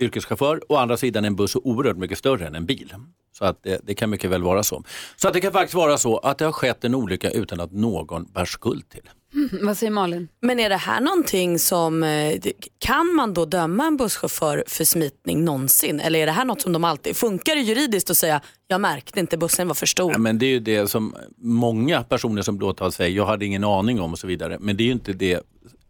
[0.00, 0.60] yrkeschaufför.
[0.68, 2.94] Å andra sidan är en buss så oerhört mycket större än en bil.
[3.38, 4.84] Så att det, det kan mycket väl vara så.
[5.16, 7.72] Så att det kan faktiskt vara så att det har skett en olycka utan att
[7.72, 9.10] någon bär skuld till.
[9.34, 10.28] Mm, vad säger Malin?
[10.40, 12.40] Men är det här någonting som, eh,
[12.78, 16.00] kan man då döma en busschaufför för smitning någonsin?
[16.00, 19.20] Eller är det här något som de alltid, funkar det juridiskt att säga, jag märkte
[19.20, 20.12] inte, bussen var för stor?
[20.12, 23.64] Ja, men det är ju det som många personer som blåtal säger, jag hade ingen
[23.64, 24.56] aning om och så vidare.
[24.60, 25.42] Men det är ju inte det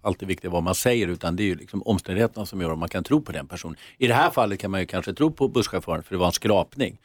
[0.03, 2.89] alltid viktigt vad man säger utan det är ju liksom omständigheterna som gör om man
[2.89, 3.77] kan tro på den personen.
[3.99, 6.33] I det här fallet kan man ju kanske tro på busschauffören för det var en
[6.33, 6.99] skrapning.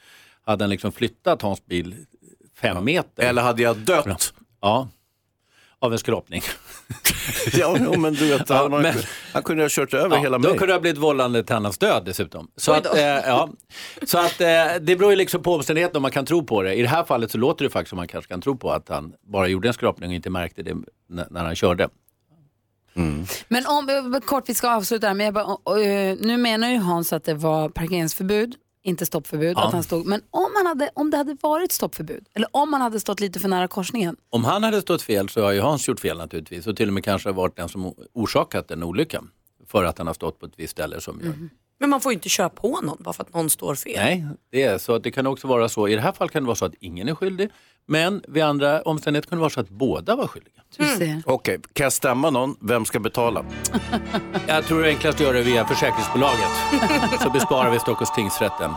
[0.45, 1.95] Hade han liksom flyttat Hans bil
[2.55, 3.23] fem meter.
[3.23, 4.33] Eller hade jag dött?
[4.61, 4.87] Ja,
[5.79, 6.41] av en skrapning.
[7.53, 8.95] ja, men du vet, han, men-
[9.33, 10.57] han kunde ha kört över Ja, hela då mig.
[10.57, 12.51] kunde det ha blivit vållande till annans död dessutom.
[12.55, 12.93] Så att, då.
[12.95, 13.49] eh, ja,
[14.05, 14.47] så att eh,
[14.81, 16.73] det beror ju liksom på omständigheterna om man kan tro på det.
[16.73, 18.89] I det här fallet så låter det faktiskt som man kanske kan tro på att
[18.89, 20.75] han bara gjorde en skrapning och inte märkte det
[21.09, 21.89] när, när han körde.
[23.47, 27.23] Men om, kort vi ska avsluta men jag bara, eh, nu menar ju Hans att
[27.23, 29.57] det var parkeringsförbud, inte stoppförbud.
[29.57, 29.67] Ja.
[29.67, 32.81] Att han stod, men om, han hade, om det hade varit stoppförbud, eller om han
[32.81, 35.87] hade stått lite för nära korsningen, Om han hade stått fel så har ju Hans
[35.87, 39.29] gjort fel naturligtvis och till och med kanske varit den som orsakat den olyckan.
[39.67, 41.33] För att han har stått på ett visst ställe som gör.
[41.79, 43.95] Men man får ju inte köra på någon bara för att någon står fel.
[43.95, 45.87] Nej, det är så att det kan också vara så.
[45.87, 47.49] I det här fallet kan det vara så att ingen är skyldig.
[47.85, 51.21] Men vid andra omständigheter kan det vara så att båda var skyldiga.
[51.25, 52.55] Okej, kan jag stämma någon?
[52.61, 53.45] Vem ska betala?
[54.47, 56.49] Jag tror det är enklast att göra det via försäkringsbolaget.
[57.23, 58.71] Så besparar vi Stockholms tingsrätten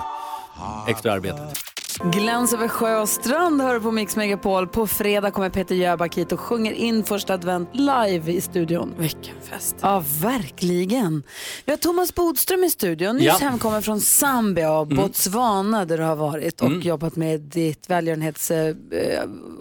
[0.89, 1.59] extra arbetet.
[2.05, 4.67] Gläns över sjö och strand hör du på Mix Megapol.
[4.69, 8.95] På fredag kommer Peter Jöback hit och sjunger in första advent live i studion.
[8.99, 9.77] Vilken fest.
[9.81, 11.23] Ja, verkligen.
[11.65, 13.37] Vi har Thomas Bodström i studion, nyss Ja.
[13.41, 14.97] hemkommen från Zambia och Mm.
[14.97, 16.81] Botswana där du har varit och Mm.
[16.81, 18.75] jobbat med ditt välgörenhets, eh,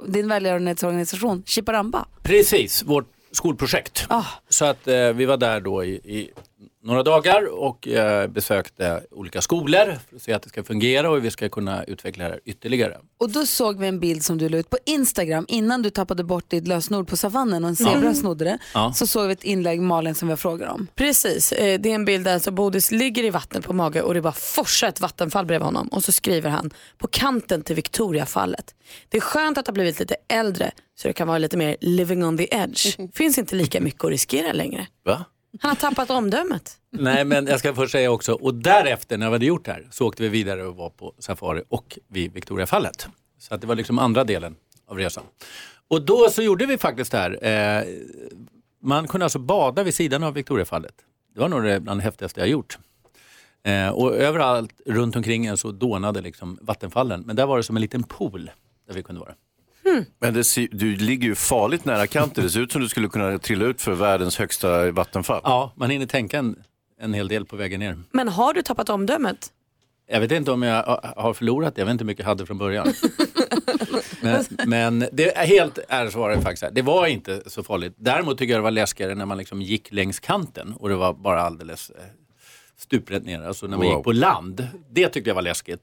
[0.08, 2.06] din välgörenhetsorganisation Chiparamba.
[2.24, 4.08] Precis, vårt skolprojekt.
[4.50, 6.30] Så att eh, vi var där då i, i
[6.86, 11.16] några dagar och eh, besökte olika skolor för att se att det ska fungera och
[11.16, 12.98] hur vi ska kunna utveckla det här ytterligare.
[13.18, 16.24] Och då såg vi en bild som du la ut på Instagram innan du tappade
[16.24, 18.14] bort ditt lösenord på savannen och en zebra Ja.
[18.14, 18.58] snodde det.
[18.74, 18.94] Ja.
[18.96, 20.88] Så såg vi ett inlägg Malin som vi frågar om.
[20.96, 24.14] Precis, eh, det är en bild där alltså Bodis ligger i vattnet på mage och
[24.14, 28.76] det bara forsar ett vattenfall bredvid honom och så skriver han på kanten till Victoriafallet.
[29.10, 32.26] Det är skönt att ha blivit lite äldre så det kan vara lite mer living
[32.26, 32.98] on the edge.
[33.14, 34.88] Finns inte lika mycket att riskera längre.
[35.06, 35.26] Va?
[35.60, 36.78] Han har tappat omdömet.
[36.92, 39.88] Nej men jag ska först säga också, och därefter när vi hade gjort det här
[39.92, 43.08] så åkte vi vidare och var på safari och vid Victoriafallet.
[43.40, 44.56] Så att det var liksom andra delen
[44.88, 45.24] av resan.
[45.88, 47.46] Och då så gjorde vi faktiskt det här.
[47.46, 47.84] Eh,
[48.82, 50.94] man kunde alltså bada vid sidan av Victoriafallet.
[51.34, 52.78] Det var nog det bland det häftigaste jag gjort.
[53.64, 57.22] Eh, och överallt runt omkring en så dånade liksom vattenfallen.
[57.22, 58.52] Men där var det som en liten pool
[58.88, 59.34] där vi kunde vara.
[60.20, 62.44] Men det, du ligger ju farligt nära kanten.
[62.44, 65.42] Det ser ut som du skulle kunna trilla ut för världens högsta vattenfall.
[65.44, 66.56] Ja, man hinner tänka en,
[67.02, 67.98] en hel del på vägen ner.
[68.12, 69.52] Men har du tappat omdömet?
[70.08, 70.84] Jag vet inte om jag
[71.18, 72.94] har förlorat det, jag vet inte hur mycket jag hade från början.
[74.22, 76.72] men, men det är helt ärligt var det faktiskt här.
[76.72, 77.94] det var inte så farligt.
[77.98, 81.14] Däremot tycker jag det var läskigare när man liksom gick längs kanten och det var
[81.14, 81.96] bara alldeles eh,
[82.78, 83.96] stuprätt ner, alltså när man Wow.
[83.96, 84.68] gick på land.
[84.90, 85.82] Det tyckte jag var läskigt.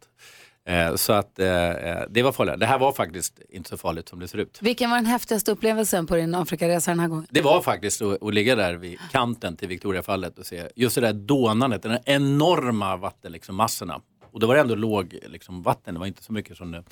[0.64, 2.60] Eh, så att eh, eh, det var farligt.
[2.60, 4.58] Det här var faktiskt inte så farligt som det ser ut.
[4.62, 7.26] Vilken var den häftigaste upplevelsen på din Afrikaresa den här gången?
[7.30, 11.00] Det var faktiskt att, att ligga där vid kanten till Victoriafallet och se just det
[11.00, 13.94] där dånandet, de enorma vattenmassorna.
[13.94, 14.11] Liksom.
[14.32, 16.84] Och då var det ändå låg liksom, vatten, det var inte så mycket som det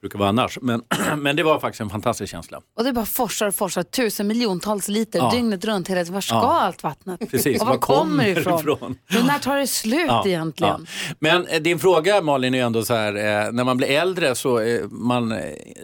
[0.00, 0.58] brukar vara annars.
[0.62, 0.82] Men,
[1.18, 2.60] men det var faktiskt en fantastisk känsla.
[2.76, 5.30] Och det bara forsar och forsar tusen miljontals liter Ja.
[5.30, 6.04] dygnet runt hela.
[6.12, 6.60] Var ska Ja.
[6.60, 7.20] allt vattnet?
[7.30, 8.60] Precis, och var var kommer det ifrån?
[8.60, 8.98] ifrån?
[9.10, 10.86] Men när tar det slut Ja, egentligen?
[11.08, 11.14] ja.
[11.18, 13.14] Men eh, din fråga Malin är ändå så här,
[13.46, 15.34] eh, när man blir äldre så eh, man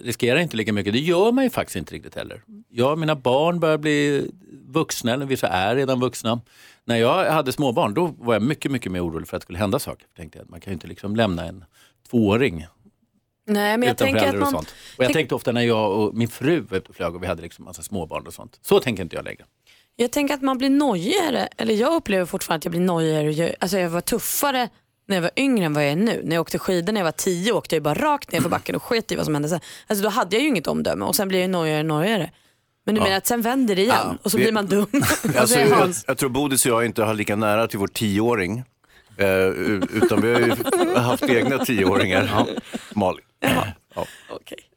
[0.02, 0.92] riskerar inte lika mycket.
[0.92, 2.42] Det gör man ju faktiskt inte riktigt heller.
[2.70, 4.30] Jag och mina barn börjar bli
[4.68, 6.40] vuxna, eller vissa är redan vuxna.
[6.88, 9.58] När jag hade småbarn då var jag mycket, mycket mer orolig för att det skulle
[9.58, 10.06] hända saker.
[10.08, 11.64] Jag tänkte att man kan ju inte liksom lämna en
[12.10, 12.66] tvååring
[13.46, 14.50] Nej, men jag utan föräldrar och man...
[14.52, 14.68] sånt.
[14.68, 17.22] Och jag tänk- tänkte ofta när jag och min fru var ute och flög och
[17.22, 18.58] vi hade liksom massa småbarn och sånt.
[18.62, 19.44] Så tänker inte jag längre.
[19.96, 23.32] Jag tänker att man blir nojigare, eller jag upplever fortfarande att jag blir nojigare.
[23.32, 24.68] Jag- Alltså jag var tuffare
[25.06, 26.20] när jag var yngre än vad jag är nu.
[26.24, 28.74] När jag åkte skidor när jag var tio åkte jag bara rakt ner för backen
[28.76, 29.60] och sket i vad som hände sen.
[29.86, 32.30] Alltså då hade jag ju inget omdöme och sen blir jag nojigare och nojigare.
[32.88, 33.04] Men du Ja.
[33.04, 34.86] menar att sen vänder det igen och så vi- blir man dum.
[35.38, 36.04] Alltså, jag, Hans?
[36.06, 38.64] jag tror Bodis och jag inte har lika nära till vår tioåring.
[39.16, 39.26] Eh,
[40.02, 40.54] utan vi har ju
[40.96, 42.46] haft egna tioåringar.
[42.94, 43.20] Malin.
[43.40, 43.66] Ja.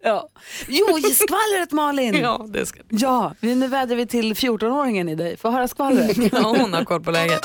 [0.03, 0.29] Ja.
[0.67, 2.15] Jo, skvallret Malin!
[2.15, 5.37] Ja, det ska Ja, nu vädrar vi till 14-åringen i dig.
[5.37, 6.17] Få höra skvallret.
[6.33, 7.41] Ja, hon har koll på läget.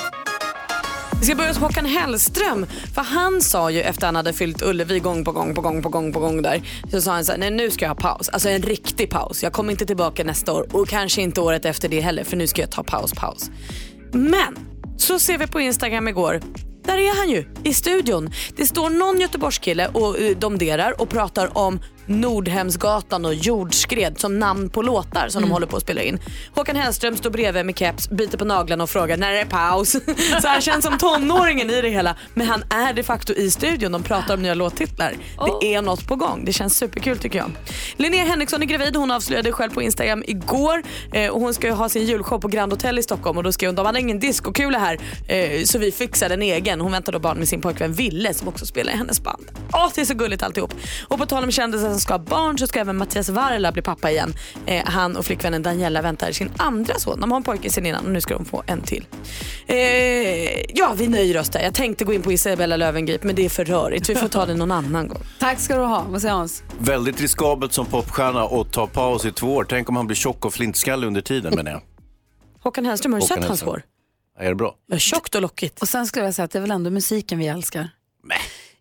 [1.21, 2.67] Vi ska börja hos Håkan Hellström.
[2.95, 5.89] För han sa ju efter han hade fyllt Ullevi gång på gång på gång på
[5.89, 6.63] gång på gång där.
[6.91, 8.29] Så sa han så här, nej nu ska jag ha paus.
[8.29, 9.43] Alltså en riktig paus.
[9.43, 12.47] Jag kommer inte tillbaka nästa år och kanske inte året efter det heller för nu
[12.47, 13.51] ska jag ta paus, paus.
[14.13, 14.59] Men
[14.97, 16.41] så ser vi på Instagram igår.
[16.85, 18.31] Där är han ju, i studion.
[18.57, 24.71] Det står någon Göteborgskille och eh, domderar och pratar om Nordhemsgatan och jordskred som namn
[24.71, 26.19] på låtar som de håller på att spela in.
[26.55, 29.93] Håkan Hellström står bredvid med keps, biter på naglarna och frågar när är det paus?
[30.43, 32.17] Så han känns som tonåringen i det hela.
[32.35, 33.93] Men han är de facto i studion.
[33.93, 35.15] De pratar om nya låttitlar.
[35.61, 36.45] Det är något på gång.
[36.45, 37.51] Det känns superkul tycker jag.
[37.97, 38.97] Linnea Henriksson är gravid.
[38.97, 40.83] Hon avslöjade själv på Instagram igår.
[41.13, 43.53] Eh, och hon ska ju ha sin julshow på Grand Hotel i Stockholm och då
[43.53, 44.99] skrev hon de hade ingen diskokula här
[45.29, 46.81] eh, så vi fixade en egen.
[46.81, 49.51] Hon väntar då barn med sin pojkvän Ville som också spelar i hennes band.
[49.73, 50.75] Åh, det är så gulligt alltihop.
[51.09, 53.83] Och på tal om kändisar som ska ha barn så ska även Mattias Varela bli
[53.83, 54.35] pappa igen.
[54.67, 57.21] Eh, han och flickvännen Daniela väntar sin andra son.
[57.21, 59.07] De har en pojke sedan innan och nu ska de få en till.
[59.67, 59.77] Eh,
[60.75, 61.61] ja, vi nöjer oss där.
[61.61, 64.09] Jag tänkte gå in på Isabella Löwengrip men det är för rörigt.
[64.11, 65.23] Vi får ta det någon annan gång.
[65.39, 66.05] Tack ska du ha.
[66.09, 66.63] Vad säger Hans?
[66.79, 69.67] Väldigt riskabelt som popstjärna att ta paus i två år.
[69.69, 71.83] Tänk om han blir tjock och flintskallig under tiden menar jag.
[72.63, 73.83] Håkan Hellström, har du Håkan sett hans hår?
[74.39, 74.75] Är det bra?
[74.87, 75.83] Ja, Tjockt och lockigt.
[75.83, 77.89] Och sen skulle jag säga att det är väl ändå musiken vi älskar.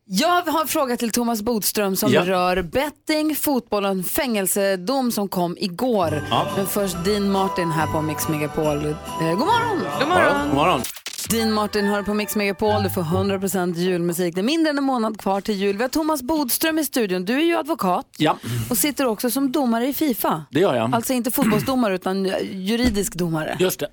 [0.07, 2.25] Jag har en fråga till Thomas Bodström som Ja.
[2.25, 6.23] rör betting, fotboll och en fängelsedom som kom igår.
[6.29, 6.47] Ja.
[6.57, 8.85] Men först Dean Martin här på Mix Megapol.
[8.85, 9.79] Eh, god morgon!
[9.99, 10.47] God morgon.
[10.47, 10.81] God morgon.
[11.29, 12.83] Dean Martin hör på Mix Megapol.
[12.83, 14.35] Du får 100% julmusik.
[14.35, 15.77] Det är mindre än en månad kvar till jul.
[15.77, 17.25] Vi har Thomas Bodström i studion.
[17.25, 18.37] Du är ju advokat Ja,
[18.69, 20.45] och sitter också som domare i Fifa.
[20.51, 20.95] det gör jag.
[20.95, 23.57] Alltså inte fotbollsdomare utan juridisk domare.
[23.59, 23.87] Just det.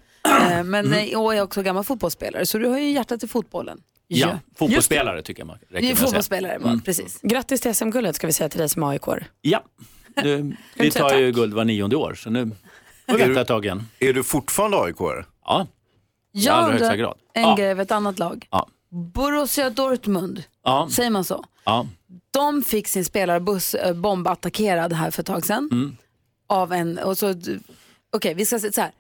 [0.53, 2.47] Eh, Men eh, och är också gammal fotbollsspelare.
[2.47, 3.79] Så du har ju hjärtat i fotbollen.
[4.19, 6.81] Ja, fotbollsspelare tycker jag man räcker med fotbollsspelare, Mm.
[6.81, 7.21] precis.
[7.23, 9.03] Grattis till SM-guldet ska vi säga till dig som aik
[9.41, 9.65] Ja,
[10.23, 12.51] du, vi tar ju guld var nionde år så nu
[13.11, 13.89] får vi vänta ett tag igen.
[13.99, 15.25] Är du fortfarande aik -are?
[15.45, 15.67] Ja,
[16.33, 17.19] i allra högsta grad.
[17.35, 17.55] en Ja.
[17.57, 18.47] grej över ett annat lag.
[18.51, 18.69] Ja.
[19.15, 21.45] Borussia Dortmund, Ja, säger man så?
[21.65, 21.87] ja.
[22.31, 25.69] De fick sin spelarbuss eh, bombattackerad här för ett tag sedan.
[25.73, 25.97] Mm.
[26.47, 27.35] Av en, och så,
[28.17, 28.91] okej vi ska säga så här.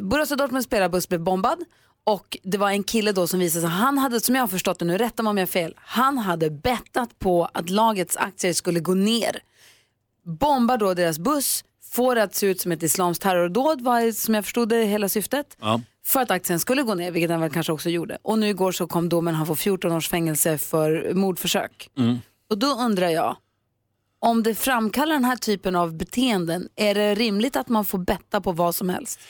[0.00, 1.58] Borussia Dortmunds spelarbuss blev bombad
[2.06, 4.78] och det var en kille då som visade sig, han hade, som jag har förstått
[4.78, 8.52] det nu, rätta mig om jag har fel, han hade bettat på att lagets aktier
[8.52, 9.40] skulle gå ner.
[10.24, 14.34] Bombar då deras buss, får det att se ut som ett islamskt terrordåd var som
[14.34, 15.56] jag förstod det hela syftet.
[15.60, 15.80] ja.
[16.06, 18.18] För att aktien skulle gå ner, vilket den väl kanske också gjorde.
[18.22, 21.90] Och nu igår så kom domen, han får 14 års fängelse för mordförsök.
[21.98, 22.18] Mm.
[22.50, 23.36] Och då undrar jag,
[24.18, 28.40] om det framkallar den här typen av beteenden, är det rimligt att man får betta
[28.40, 29.20] på vad som helst?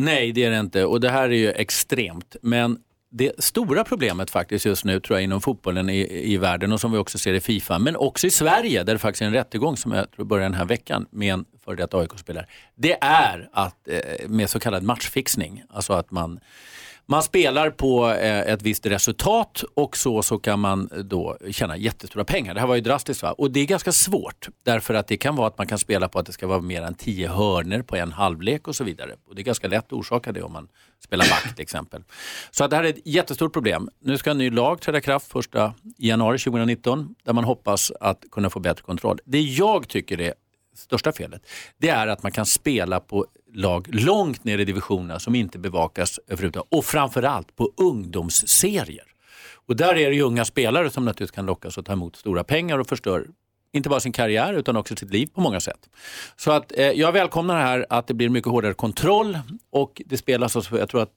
[0.00, 2.36] Nej, det är det inte och det här är ju extremt.
[2.42, 2.78] Men
[3.10, 6.92] det stora problemet faktiskt just nu tror jag inom fotbollen i, i världen och som
[6.92, 9.76] vi också ser i Fifa, men också i Sverige där det faktiskt är en rättegång
[9.76, 12.46] som jag tror börjar den här veckan med en före detta AIK-spelare.
[12.74, 16.40] Det är att eh, med så kallad matchfixning, alltså att man
[17.10, 22.24] man spelar på eh, ett visst resultat och så, så kan man då tjäna jättestora
[22.24, 22.54] pengar.
[22.54, 23.32] Det här var ju drastiskt va?
[23.32, 26.18] och det är ganska svårt därför att det kan vara att man kan spela på
[26.18, 29.10] att det ska vara mer än tio hörner på en halvlek och så vidare.
[29.28, 30.68] Och det är ganska lätt att orsaka det om man
[31.04, 32.02] spelar back till exempel.
[32.50, 33.88] Så att det här är ett jättestort problem.
[34.00, 38.24] Nu ska en ny lag träda i kraft 1 januari 2019 där man hoppas att
[38.30, 39.18] kunna få bättre kontroll.
[39.24, 40.34] Det jag tycker är
[40.78, 41.42] största felet,
[41.78, 46.20] det är att man kan spela på lag långt ner i divisionerna som inte bevakas
[46.26, 46.68] överhuvudtaget.
[46.70, 49.04] Och framförallt på ungdomsserier.
[49.66, 52.44] Och där är det ju unga spelare som naturligtvis kan lockas att ta emot stora
[52.44, 53.26] pengar och förstör
[53.72, 55.88] inte bara sin karriär utan också sitt liv på många sätt.
[56.36, 59.38] Så att eh, jag välkomnar det här att det blir mycket hårdare kontroll
[59.70, 61.12] och det spelas, också, jag tror att,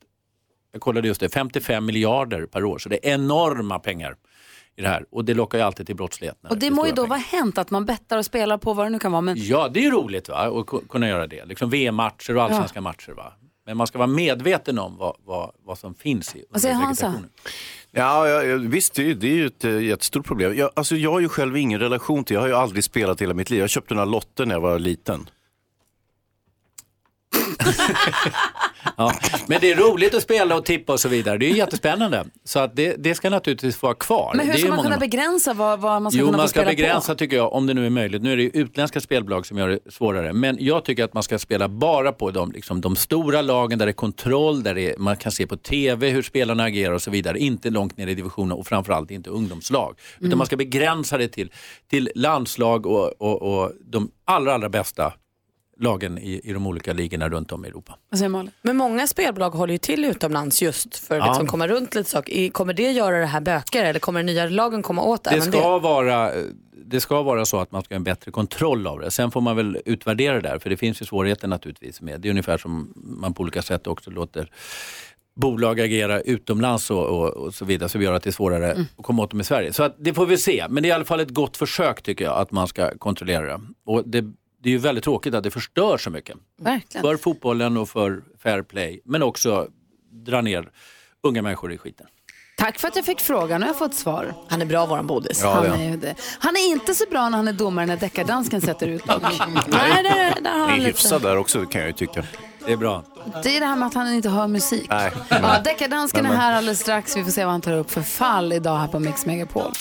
[0.72, 2.78] jag kollade just det, 55 miljarder per år.
[2.78, 4.16] Så det är enorma pengar
[4.82, 6.38] i det här och det lockar ju alltid till brottslighet.
[6.50, 8.86] Och det är må ju då vara hänt att man bettar och spelar på vad
[8.86, 9.22] det nu kan vara.
[9.22, 10.36] Men Ja, det är ju roligt va?
[10.38, 11.46] att ku- kunna göra det.
[11.46, 13.12] Liksom VM-matcher och allsvenska matcher.
[13.12, 13.34] Va?
[13.66, 16.68] Men man ska vara medveten om vad, vad, vad som finns i Hansa?
[16.68, 17.30] vegetationen.
[17.92, 20.56] Ja, ja, ja, visst, det är, ju- det är ju ett eh, jättestort problem.
[20.58, 23.34] Jag, alltså, jag har ju själv ingen relation till, jag har ju aldrig spelat hela
[23.34, 23.60] mitt liv.
[23.60, 25.30] Jag köpte några lotter när jag var liten.
[28.98, 29.14] Ja.
[29.48, 31.38] Men det är roligt att spela och tippa och så vidare.
[31.38, 32.26] Det är jättespännande.
[32.44, 34.34] Så att det, det ska naturligtvis vara kvar.
[34.36, 36.60] Men hur ska man många- kunna begränsa vad, vad man ska Jo, kunna man ska
[36.60, 37.18] spela begränsa på?
[37.18, 38.22] tycker jag, om det nu är möjligt.
[38.22, 40.34] Nu är det utländska spelbolag som gör det svårare.
[40.34, 43.86] Men jag tycker att man ska spela bara på de, liksom, de stora lagen där
[43.86, 47.12] det är kontroll, där är, man kan se på TV hur spelarna agerar och så
[47.12, 47.40] vidare.
[47.40, 49.96] Inte långt ner i divisionen och framförallt inte ungdomslag.
[50.18, 50.38] Utan Mm.
[50.38, 51.52] man ska begränsa det till,
[51.90, 55.14] till landslag och, och, och de allra, allra bästa
[55.82, 57.96] lagen i, i de olika ligorna runt om i Europa.
[58.62, 61.32] Men många spelbolag håller ju till utomlands just för att Ja.
[61.32, 62.50] liksom komma runt lite saker.
[62.50, 65.42] Kommer det göra det här bökigare eller kommer den nya lagen komma åt Det även
[65.42, 65.80] ska, det?
[65.80, 66.32] vara,
[66.86, 69.12] det ska vara så att man ska ha en bättre kontroll av det.
[69.12, 72.22] Sen får man väl utvärdera det där, för det finns ju svårigheter naturligtvis med.
[72.22, 74.50] Det är ungefär som man på olika sätt också låter
[75.36, 79.04] bolag agera utomlands och, och, och så vidare, som gör att det är svårare att
[79.06, 79.74] komma åt dem i Sverige.
[79.74, 82.02] Så att det får vi se, men det är i alla fall ett gott försök
[82.02, 83.60] tycker jag, att man ska kontrollera det.
[83.86, 84.26] Och det,
[84.64, 86.38] det är ju väldigt tråkigt att det förstör så mycket.
[86.62, 87.02] Verkligen.
[87.04, 89.68] För fotbollen och för fair play, men också
[90.26, 90.70] dra ner
[91.24, 92.08] unga människor i skiten.
[92.58, 93.60] Tack för att jag fick frågan.
[93.62, 94.34] Nu har jag fått svar.
[94.50, 95.40] Han är bra våran bodis.
[95.44, 96.16] Ja, han, det är det.
[96.40, 99.22] han är inte så bra när han är domare när deckardansken sätter ut dock.
[99.68, 100.88] Nej, där, där har Det han är lite.
[100.88, 102.24] hyfsat där också kan jag ju tycka.
[102.66, 103.04] Det är bra.
[103.44, 104.88] Det är det här med att han inte hör musik.
[104.90, 105.12] Nej.
[105.30, 107.18] Ja, deckardansken är här alldeles strax.
[107.18, 109.72] Vi får se vad han tar upp för fall idag här på Mix Megapol.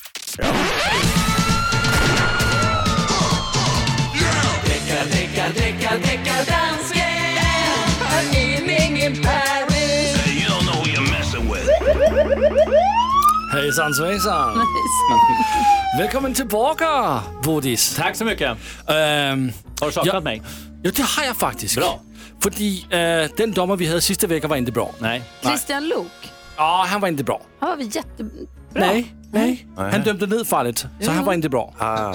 [13.70, 14.66] Hejsan svejsan!
[15.98, 17.94] Välkommen tillbaka, Bodis.
[17.96, 18.50] Tack så mycket.
[18.50, 18.56] Um,
[19.80, 20.42] har du saknat mig?
[20.82, 21.76] Ja, det har jag faktiskt.
[21.76, 22.00] Bra.
[22.40, 24.90] Fordi uh, den domare vi hade sista veckan var inte bra.
[24.98, 25.22] Nej.
[25.42, 27.42] Christian Luuk, Ja, han var inte bra.
[27.60, 28.46] han var väl jättebra?
[28.74, 29.66] Nej, nej.
[29.76, 29.92] Nej.
[29.92, 31.74] Han dömde ned fallet, så han var inte bra.
[31.78, 32.14] Ah.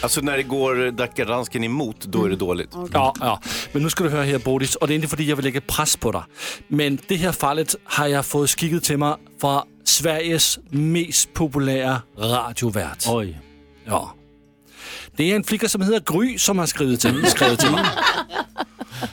[0.00, 2.70] Alltså när det går Dackaransken emot, då är det dåligt.
[2.92, 3.40] Ja, ja.
[3.72, 5.44] Men nu ska du höra här Bodis, och det är inte för att jag vill
[5.44, 6.22] lägga press på dig.
[6.68, 12.98] Men det här fallet har jag fått skickat till mig från Sveriges mest populära radiovärd.
[13.08, 13.40] Oj.
[13.84, 14.14] Ja.
[15.16, 17.84] Det är en flicka som heter Gry som har skrivit till, skrivit till mig.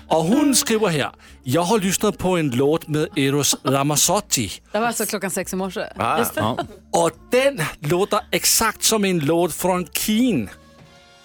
[0.07, 1.11] Och hon skriver här.
[1.43, 4.51] Jag har lyssnat på en låt med Eros Ramazzotti.
[4.72, 5.88] Det var alltså klockan sex i morse.
[5.95, 6.26] Ah.
[6.36, 6.57] Ja.
[6.91, 10.49] Och den låter exakt som en låt från Keen.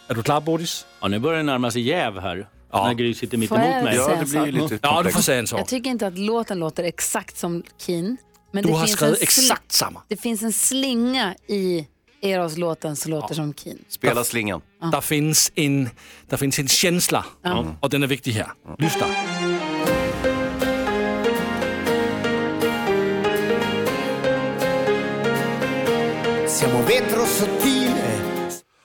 [0.08, 0.86] Är du klar Bodis?
[1.00, 2.48] Ja, nu börjar det närma sig jäv här.
[2.72, 2.86] Ja.
[2.86, 3.96] När Gry sitter mitt emot mig.
[3.96, 5.60] Ja, det blir lite Ja, du får säga en sak.
[5.60, 8.16] Jag tycker inte att låten låter exakt som Keen.
[8.54, 10.02] Men Du det har finns skrivit exakt samma.
[10.08, 11.86] Det finns en slinga i
[12.22, 13.78] Eros-låten som låter som Keen.
[13.88, 14.60] Spela slingan.
[14.92, 15.88] Der finns en,
[16.36, 17.24] finns en känsla
[17.80, 18.52] och den är viktig här.
[18.78, 19.06] Lyssna.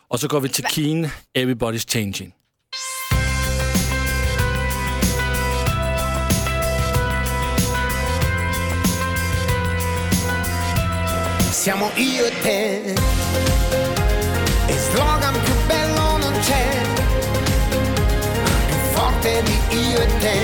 [0.07, 1.07] Och så går vi till Keen,
[1.37, 2.33] Everybody's Changing.
[11.69, 12.95] Siamo io e te.
[14.65, 16.65] E slogan più bello non c'è,
[18.69, 20.37] più forte di io e te.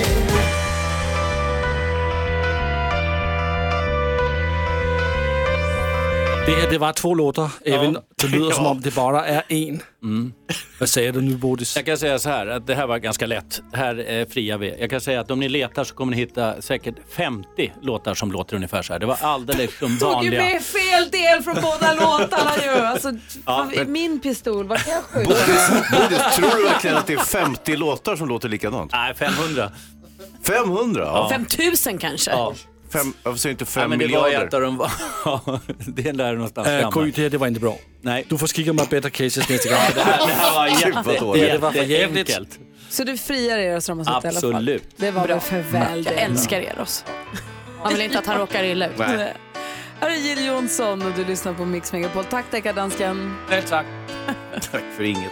[6.46, 9.82] Det här det var två låtar, även det lyder som om det bara är en.
[10.80, 11.76] Vad säger du nu Bodis?
[11.76, 13.60] Jag kan säga så här, att det här var ganska lätt.
[13.72, 14.76] Här eh, friar vi.
[14.80, 18.32] Jag kan säga att om ni letar så kommer ni hitta säkert 50 låtar som
[18.32, 19.00] låter ungefär så här.
[19.00, 20.42] Det var alldeles som Tog ju vanliga.
[20.42, 22.70] med fel del från båda låtarna ju.
[22.70, 23.12] Alltså,
[23.46, 25.30] Ja, men- Min pistol, vad kan jag skjuta?
[25.30, 28.92] Bodis, tror du verkligen att det är 50 låtar som låter likadant?
[28.92, 29.72] Nej, 500.
[30.46, 31.02] 500?
[31.04, 31.28] Ja.
[31.32, 32.30] 5000 kanske?
[32.30, 32.54] Ja.
[32.98, 34.46] Fem, varför säger inte Nej, 5 men det var ju miljarder?
[34.46, 34.88] ett av de...
[35.24, 37.02] Ja, det är där någonstans Äh, framme.
[37.04, 37.76] Gry, det här det var inte bra.
[38.02, 38.24] Nej.
[38.28, 39.78] Du får skicka mig better cases nästa gång.
[39.94, 41.50] Det här, det här var Gud, vad jätte, dåligt.
[41.52, 42.28] Det var för jävligt.
[42.28, 42.58] jätteenkelt.
[42.88, 44.50] Så du friar Eros Ramazzotti i alla fall?
[44.54, 44.84] Absolut.
[44.96, 46.20] Det var väl för väl Jag det.
[46.20, 47.04] älskar Eros.
[47.82, 48.92] Man vill inte att han råkar illa ut.
[48.98, 49.34] Nej.
[50.00, 52.24] Här är Jill Johnson och du lyssnar på Mix Megapol.
[52.24, 53.36] Tack deckardansken.
[53.50, 53.86] Nej, tack.
[54.72, 55.30] Tack för inget.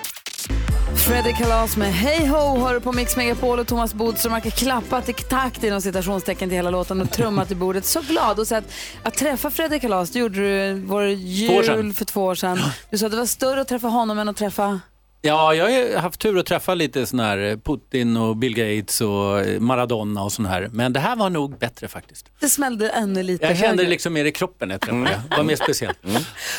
[1.07, 5.09] Fredrik Kalas med Hej Ho hör du på Mix Megapol och Thomas Bodström har klappat
[5.09, 7.85] i takt inom citationstecken till hela låten och trummat i bordet.
[7.85, 8.65] Så glad och så att,
[9.03, 11.95] att träffa Fredrik Kalas, det gjorde du vår år jul sedan.
[11.95, 12.59] för två år sedan.
[12.91, 14.81] Du sa att det var större att träffa honom än att träffa
[15.27, 19.01] Ja, jag har haft tur att träffa lite sån här eh, Putin och Bill Gates
[19.01, 20.69] och eh, Maradona och sån här.
[20.73, 22.27] Men det här var nog bättre faktiskt.
[22.41, 25.23] Det smällde ännu lite Jag kände det liksom mer i kroppen när jag träffade det.
[25.31, 25.99] Det var mer speciellt.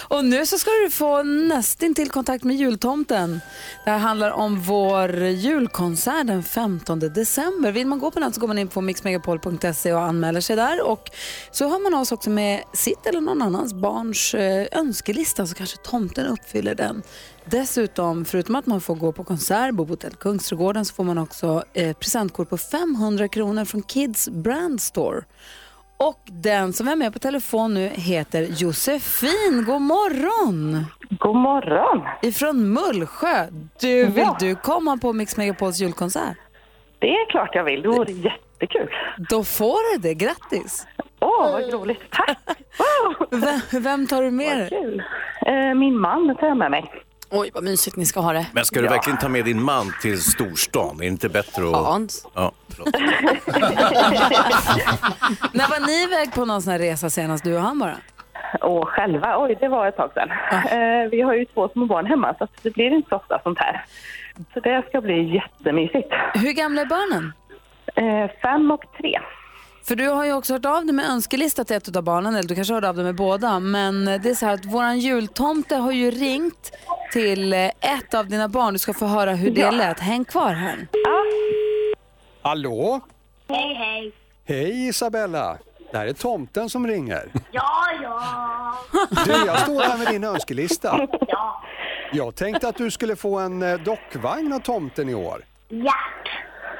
[0.07, 3.41] Och nu så ska du få nästin till kontakt med jultomten.
[3.86, 7.72] Det här handlar om vår julkonsert den 15 december.
[7.72, 10.82] Vill man gå på den så går man in på mixmegapol.se och anmäler sig där.
[10.88, 11.09] Och
[11.51, 15.78] så har man oss också med sitt eller någon annans barns eh, önskelista så kanske
[15.78, 17.03] tomten uppfyller den.
[17.46, 21.18] Dessutom, förutom att man får gå på konsert, bo på hotell Kungsträdgården, så får man
[21.18, 25.22] också eh, presentkort på 500 kronor från Kids Brand Store.
[25.98, 29.64] Och den som är med på telefon nu heter Josefin.
[29.68, 30.86] God morgon!
[31.20, 32.02] God morgon!
[32.22, 33.48] Ifrån Mullsjö.
[33.82, 34.38] Du, vill Ja.
[34.39, 36.38] du komma på Mix Megapols julkonsert?
[37.00, 37.82] Det är klart jag vill.
[37.82, 38.89] Det vore jättekul.
[39.30, 40.14] Då får du det.
[40.14, 40.88] Grattis!
[41.20, 42.00] Åh, vad roligt.
[42.12, 42.38] Tack!
[43.32, 45.02] Vem, vem tar du med dig?
[45.46, 46.91] Eh, min man tar jag med mig.
[47.32, 48.45] Oj, vad mysigt ni ska ha det.
[48.53, 48.91] Men ska du Ja.
[48.91, 50.95] verkligen ta med din man till storstan?
[50.95, 51.76] Är det inte bättre att...
[51.86, 52.28] Hans.
[52.34, 52.88] Ja, förlåt.
[55.53, 57.95] När var ni iväg på någon sån här resa senast, du och han bara?
[58.61, 60.30] Och själva, oj det var ett tag sedan.
[60.51, 63.39] Eh, vi har ju två små barn hemma så att det blir inte så ofta
[63.43, 63.86] sånt här.
[64.53, 66.09] Så det ska bli jättemysigt.
[66.34, 67.34] Hur gamla är barnen?
[67.95, 69.19] Eh, fem och tre.
[69.88, 72.50] För du har ju också hört av dig med önskelista till ett av barnen, eller
[72.50, 73.60] du kanske hörde av dig med båda.
[73.60, 76.72] Men det är så här att våran jultomte har ju ringt
[77.14, 78.74] till eh, ett av dina barn.
[78.74, 79.72] Du ska få höra hur det Ja.
[79.72, 80.00] lät.
[80.00, 80.88] Häng kvar här.
[82.42, 83.02] Hallå?
[83.50, 84.14] Hej, hej.
[84.46, 85.58] Hej Isabella!
[85.92, 87.32] Det här är tomten som ringer.
[87.52, 87.72] Ja,
[88.04, 88.22] ja.
[89.26, 91.08] Du, jag står här med din önskelista.
[91.28, 91.62] Ja.
[92.14, 95.44] Jag tänkte att du skulle få en eh, dockvagn av tomten i år.
[95.70, 95.94] Ja.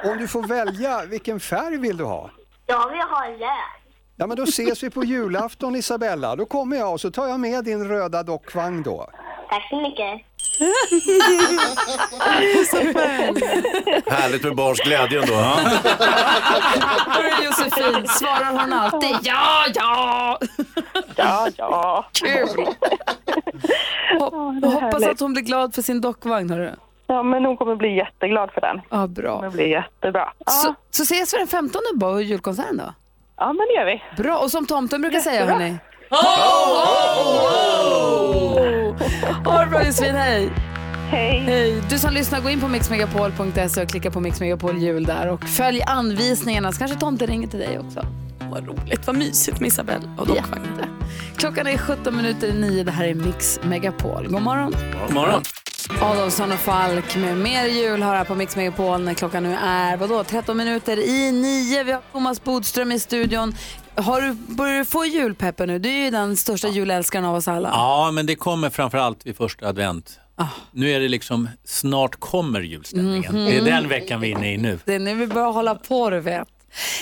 [0.04, 2.30] Om du får välja, vilken färg vill du ha?
[2.66, 3.82] Jag vill ha lök.
[4.16, 6.36] Ja, men då ses vi på julafton Isabella.
[6.36, 9.10] Då kommer jag och så tar jag med din röda dockvagn då.
[9.50, 10.22] Tack så mycket.
[14.06, 15.34] Härligt med barns glädje ändå.
[17.06, 20.38] Hörru Josefin, svarar hon alltid ja, ja?
[21.16, 22.06] Ja, ja.
[22.12, 22.66] Kul!
[24.18, 26.50] Hop hoppas att hon blir glad för sin dockvagn.
[26.50, 26.70] Hörru.
[27.06, 28.80] Ja, men hon kommer bli jätteglad för den.
[28.90, 29.40] Ja, bra.
[29.40, 30.32] Det blir jättebra.
[30.46, 32.94] Ja, Så, så ses vi den 15 på julkonserten då?
[33.36, 34.22] ja men det gör vi.
[34.22, 35.54] Bra, och som tomten brukar säga Jättebra.
[35.58, 35.76] hörni.
[39.44, 40.50] Ha det bra Josefin, hej!
[41.10, 41.40] Hej!
[41.40, 41.82] Hej!
[41.90, 45.44] Du som lyssnar, gå in på mixmegapol.se och klicka på Mix Megapol jul där och
[45.44, 48.00] följ anvisningarna så kanske tomten ringer till dig också.
[48.50, 50.82] Vad roligt, vad mysigt med Isabelle och dockvagnen.
[51.36, 52.84] Klockan är 17 minuter i nio.
[52.84, 54.26] Det här är Mix Megapol.
[54.28, 54.74] God morgon!
[55.06, 55.42] God morgon.
[55.90, 59.96] Adolfsson och Falk med mer jul har här på Mix Megapol när klockan nu är
[59.96, 61.84] vadå, 13 minuter i nio.
[61.84, 63.54] Vi har Thomas Bodström i studion.
[63.94, 65.78] Har du, börjar du få julpeppen nu?
[65.78, 67.68] Du är ju den största julälskaren av oss alla.
[67.68, 70.18] Ja, men det kommer framförallt vid första advent.
[70.72, 73.34] Nu är det liksom, snart kommer julstämningen.
[73.34, 73.44] Mhm.
[73.44, 74.78] Det är den veckan vi är inne i nu.
[74.84, 76.48] Det är nu vi börjar hålla på, du vet.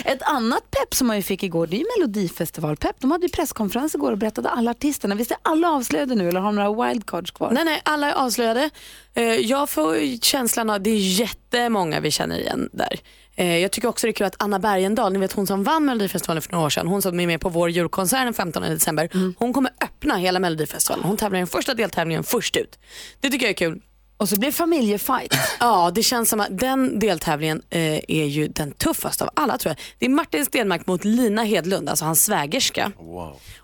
[0.04, 2.96] Ett annat pepp som man ju fick igår, det är ju Melodifestivalpepp.
[2.98, 5.14] De hade ju presskonferens igår och berättade alla artisterna.
[5.14, 7.50] Visst är alla avslöjade nu eller har de några wildcards kvar?
[7.50, 8.70] Nej, nej, alla är avslöjade.
[9.14, 13.00] Eh, Jag får känslan av, det är jättemånga vi känner igen där.
[13.36, 15.84] Eh, Jag tycker också det är kul att Anna Bergendahl, ni vet hon som vann
[15.84, 19.08] Melodifestivalen för några år sedan, hon som är med på vår julkonsert den 15 december,
[19.38, 21.04] hon kommer öppna hela Melodifestivalen.
[21.04, 22.78] Hon tävlar i den första deltävlingen först ut.
[23.20, 23.80] Det tycker jag är kul.
[24.16, 25.34] Och så blir det familjefight.
[25.60, 29.70] Ja, det känns som att den deltävlingen eh, är ju den tuffaste av alla tror
[29.70, 29.78] jag.
[29.98, 32.92] Det är Martin Stenmark mot Lina Hedlund, alltså hans svägerska.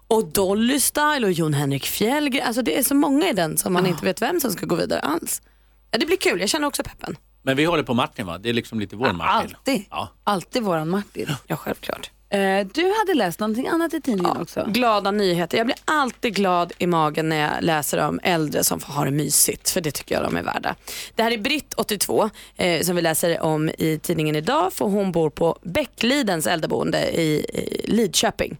[0.09, 2.47] Och Dolly Style och Jon Henrik Fjällgren.
[2.47, 4.75] Alltså det är så många i den som man inte vet vem som ska gå
[4.75, 5.43] vidare alls.
[5.91, 7.17] Ja, det blir kul, jag känner också peppen.
[7.43, 8.39] Men vi håller på Martin va?
[8.39, 9.55] Det är liksom lite vår Martin.
[9.57, 9.85] Alltid.
[9.91, 10.09] Ja.
[10.25, 11.27] Alltid våran Martin.
[11.47, 12.11] Ja, självklart.
[12.31, 14.65] Eh, du hade läst någonting annat i tidningen också.
[14.69, 15.59] Glada nyheter.
[15.59, 19.11] Jag blir alltid glad i magen när jag läser om äldre som får ha det
[19.11, 20.77] mysigt, för det tycker jag de är värda.
[21.15, 25.13] Det här är Britt, 82, eh, som vi läser om i tidningen idag, för hon
[25.13, 28.57] bor på Bäcklidens äldreboende i, i Lidköping.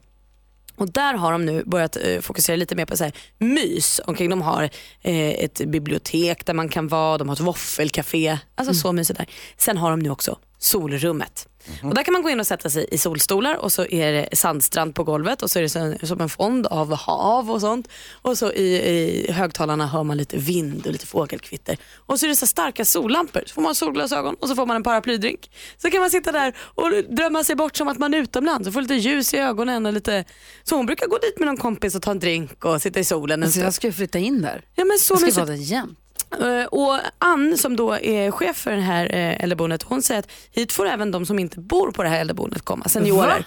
[0.77, 4.31] Och där har de nu börjat eh, fokusera lite mer på så här, mys omkring.
[4.31, 4.63] De har
[5.03, 8.39] eh, ett bibliotek där man kan vara, de har ett våffelcafé.
[8.55, 9.27] Alltså så mysigt där.
[9.57, 11.47] Sen har de nu också solrummet.
[11.83, 14.29] Och där kan man gå in och sätta sig i solstolar och så är det
[14.37, 17.89] sandstrand på golvet och så är det som en fond av hav och sånt.
[18.23, 21.79] Och så i, i högtalarna hör man lite vind och lite fågelkvitter.
[21.95, 23.43] Och så är det så starka sollampor.
[23.47, 25.51] Så får man solglasögon och så får man en paraplydrink.
[25.79, 28.75] Så kan man sitta där och drömma sig bort som att man är utomlands och
[28.75, 29.87] få lite ljus i ögonen.
[29.87, 30.25] Och lite...
[30.65, 33.05] Så hon brukar gå dit med någon kompis och ta en drink och sitta i
[33.05, 34.65] solen en Alltså, jag ska flytta in där.
[34.75, 35.99] Ja, men så jag ska vara där jämt.
[36.41, 40.29] Eh, Och Ann som då är chef för det här eh, äldreboendet, hon säger att
[40.51, 43.27] hit får även de som inte bor på det här äldreboendet komma, seniorer.
[43.39, 43.45] Va?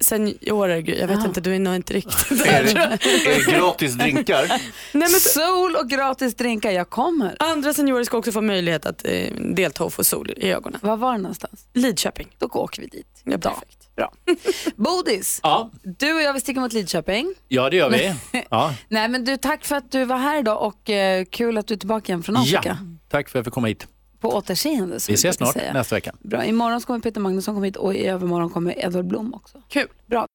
[0.00, 2.90] Seniorer, gud, jag vet inte, du är nog inte riktigt Är det, där.
[2.90, 4.46] är det gratis drinkar?
[4.48, 4.60] Nej,
[4.92, 7.36] men, Sol och gratis drinkar, jag kommer.
[7.38, 10.80] andra seniorer ska också få möjlighet att eh, delta och få sol i ögonen.
[10.82, 11.66] Var var det någonstans?
[11.74, 12.28] Lidköping.
[12.38, 13.06] Då åker vi dit.
[13.24, 13.87] Ja, perfekt.
[13.98, 14.12] Bra.
[14.76, 17.34] Bodis, Ja, du och jag vi sticker mot Lidköping.
[17.48, 18.14] ja det gör vi.
[18.50, 18.74] Ja.
[18.88, 21.74] Nej men du, tack för att du var här idag och eh, kul att du
[21.74, 22.78] är tillbaka igen från ja, Afrika.
[23.08, 23.86] tack för att jag fick komma hit.
[24.20, 25.72] På återseende Vi ses snart säga.
[25.72, 26.12] nästa vecka.
[26.20, 26.44] Bra.
[26.44, 29.62] Imorgon kommer Peter Magnusson komma hit och i övermorgon kommer Edvard Blom också.
[29.68, 29.88] Kul.
[30.06, 30.26] Bra.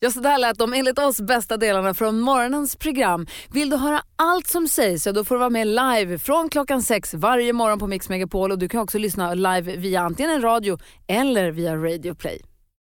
[0.00, 3.26] Ja, så där lät de enligt oss bästa delarna från morgonens program.
[3.52, 6.82] Vill du höra allt som sägs så då får du vara med live från klockan
[6.82, 10.42] sex varje morgon på Mix Megapol och du kan också lyssna live via antingen en
[10.42, 12.40] radio eller via Radio Play.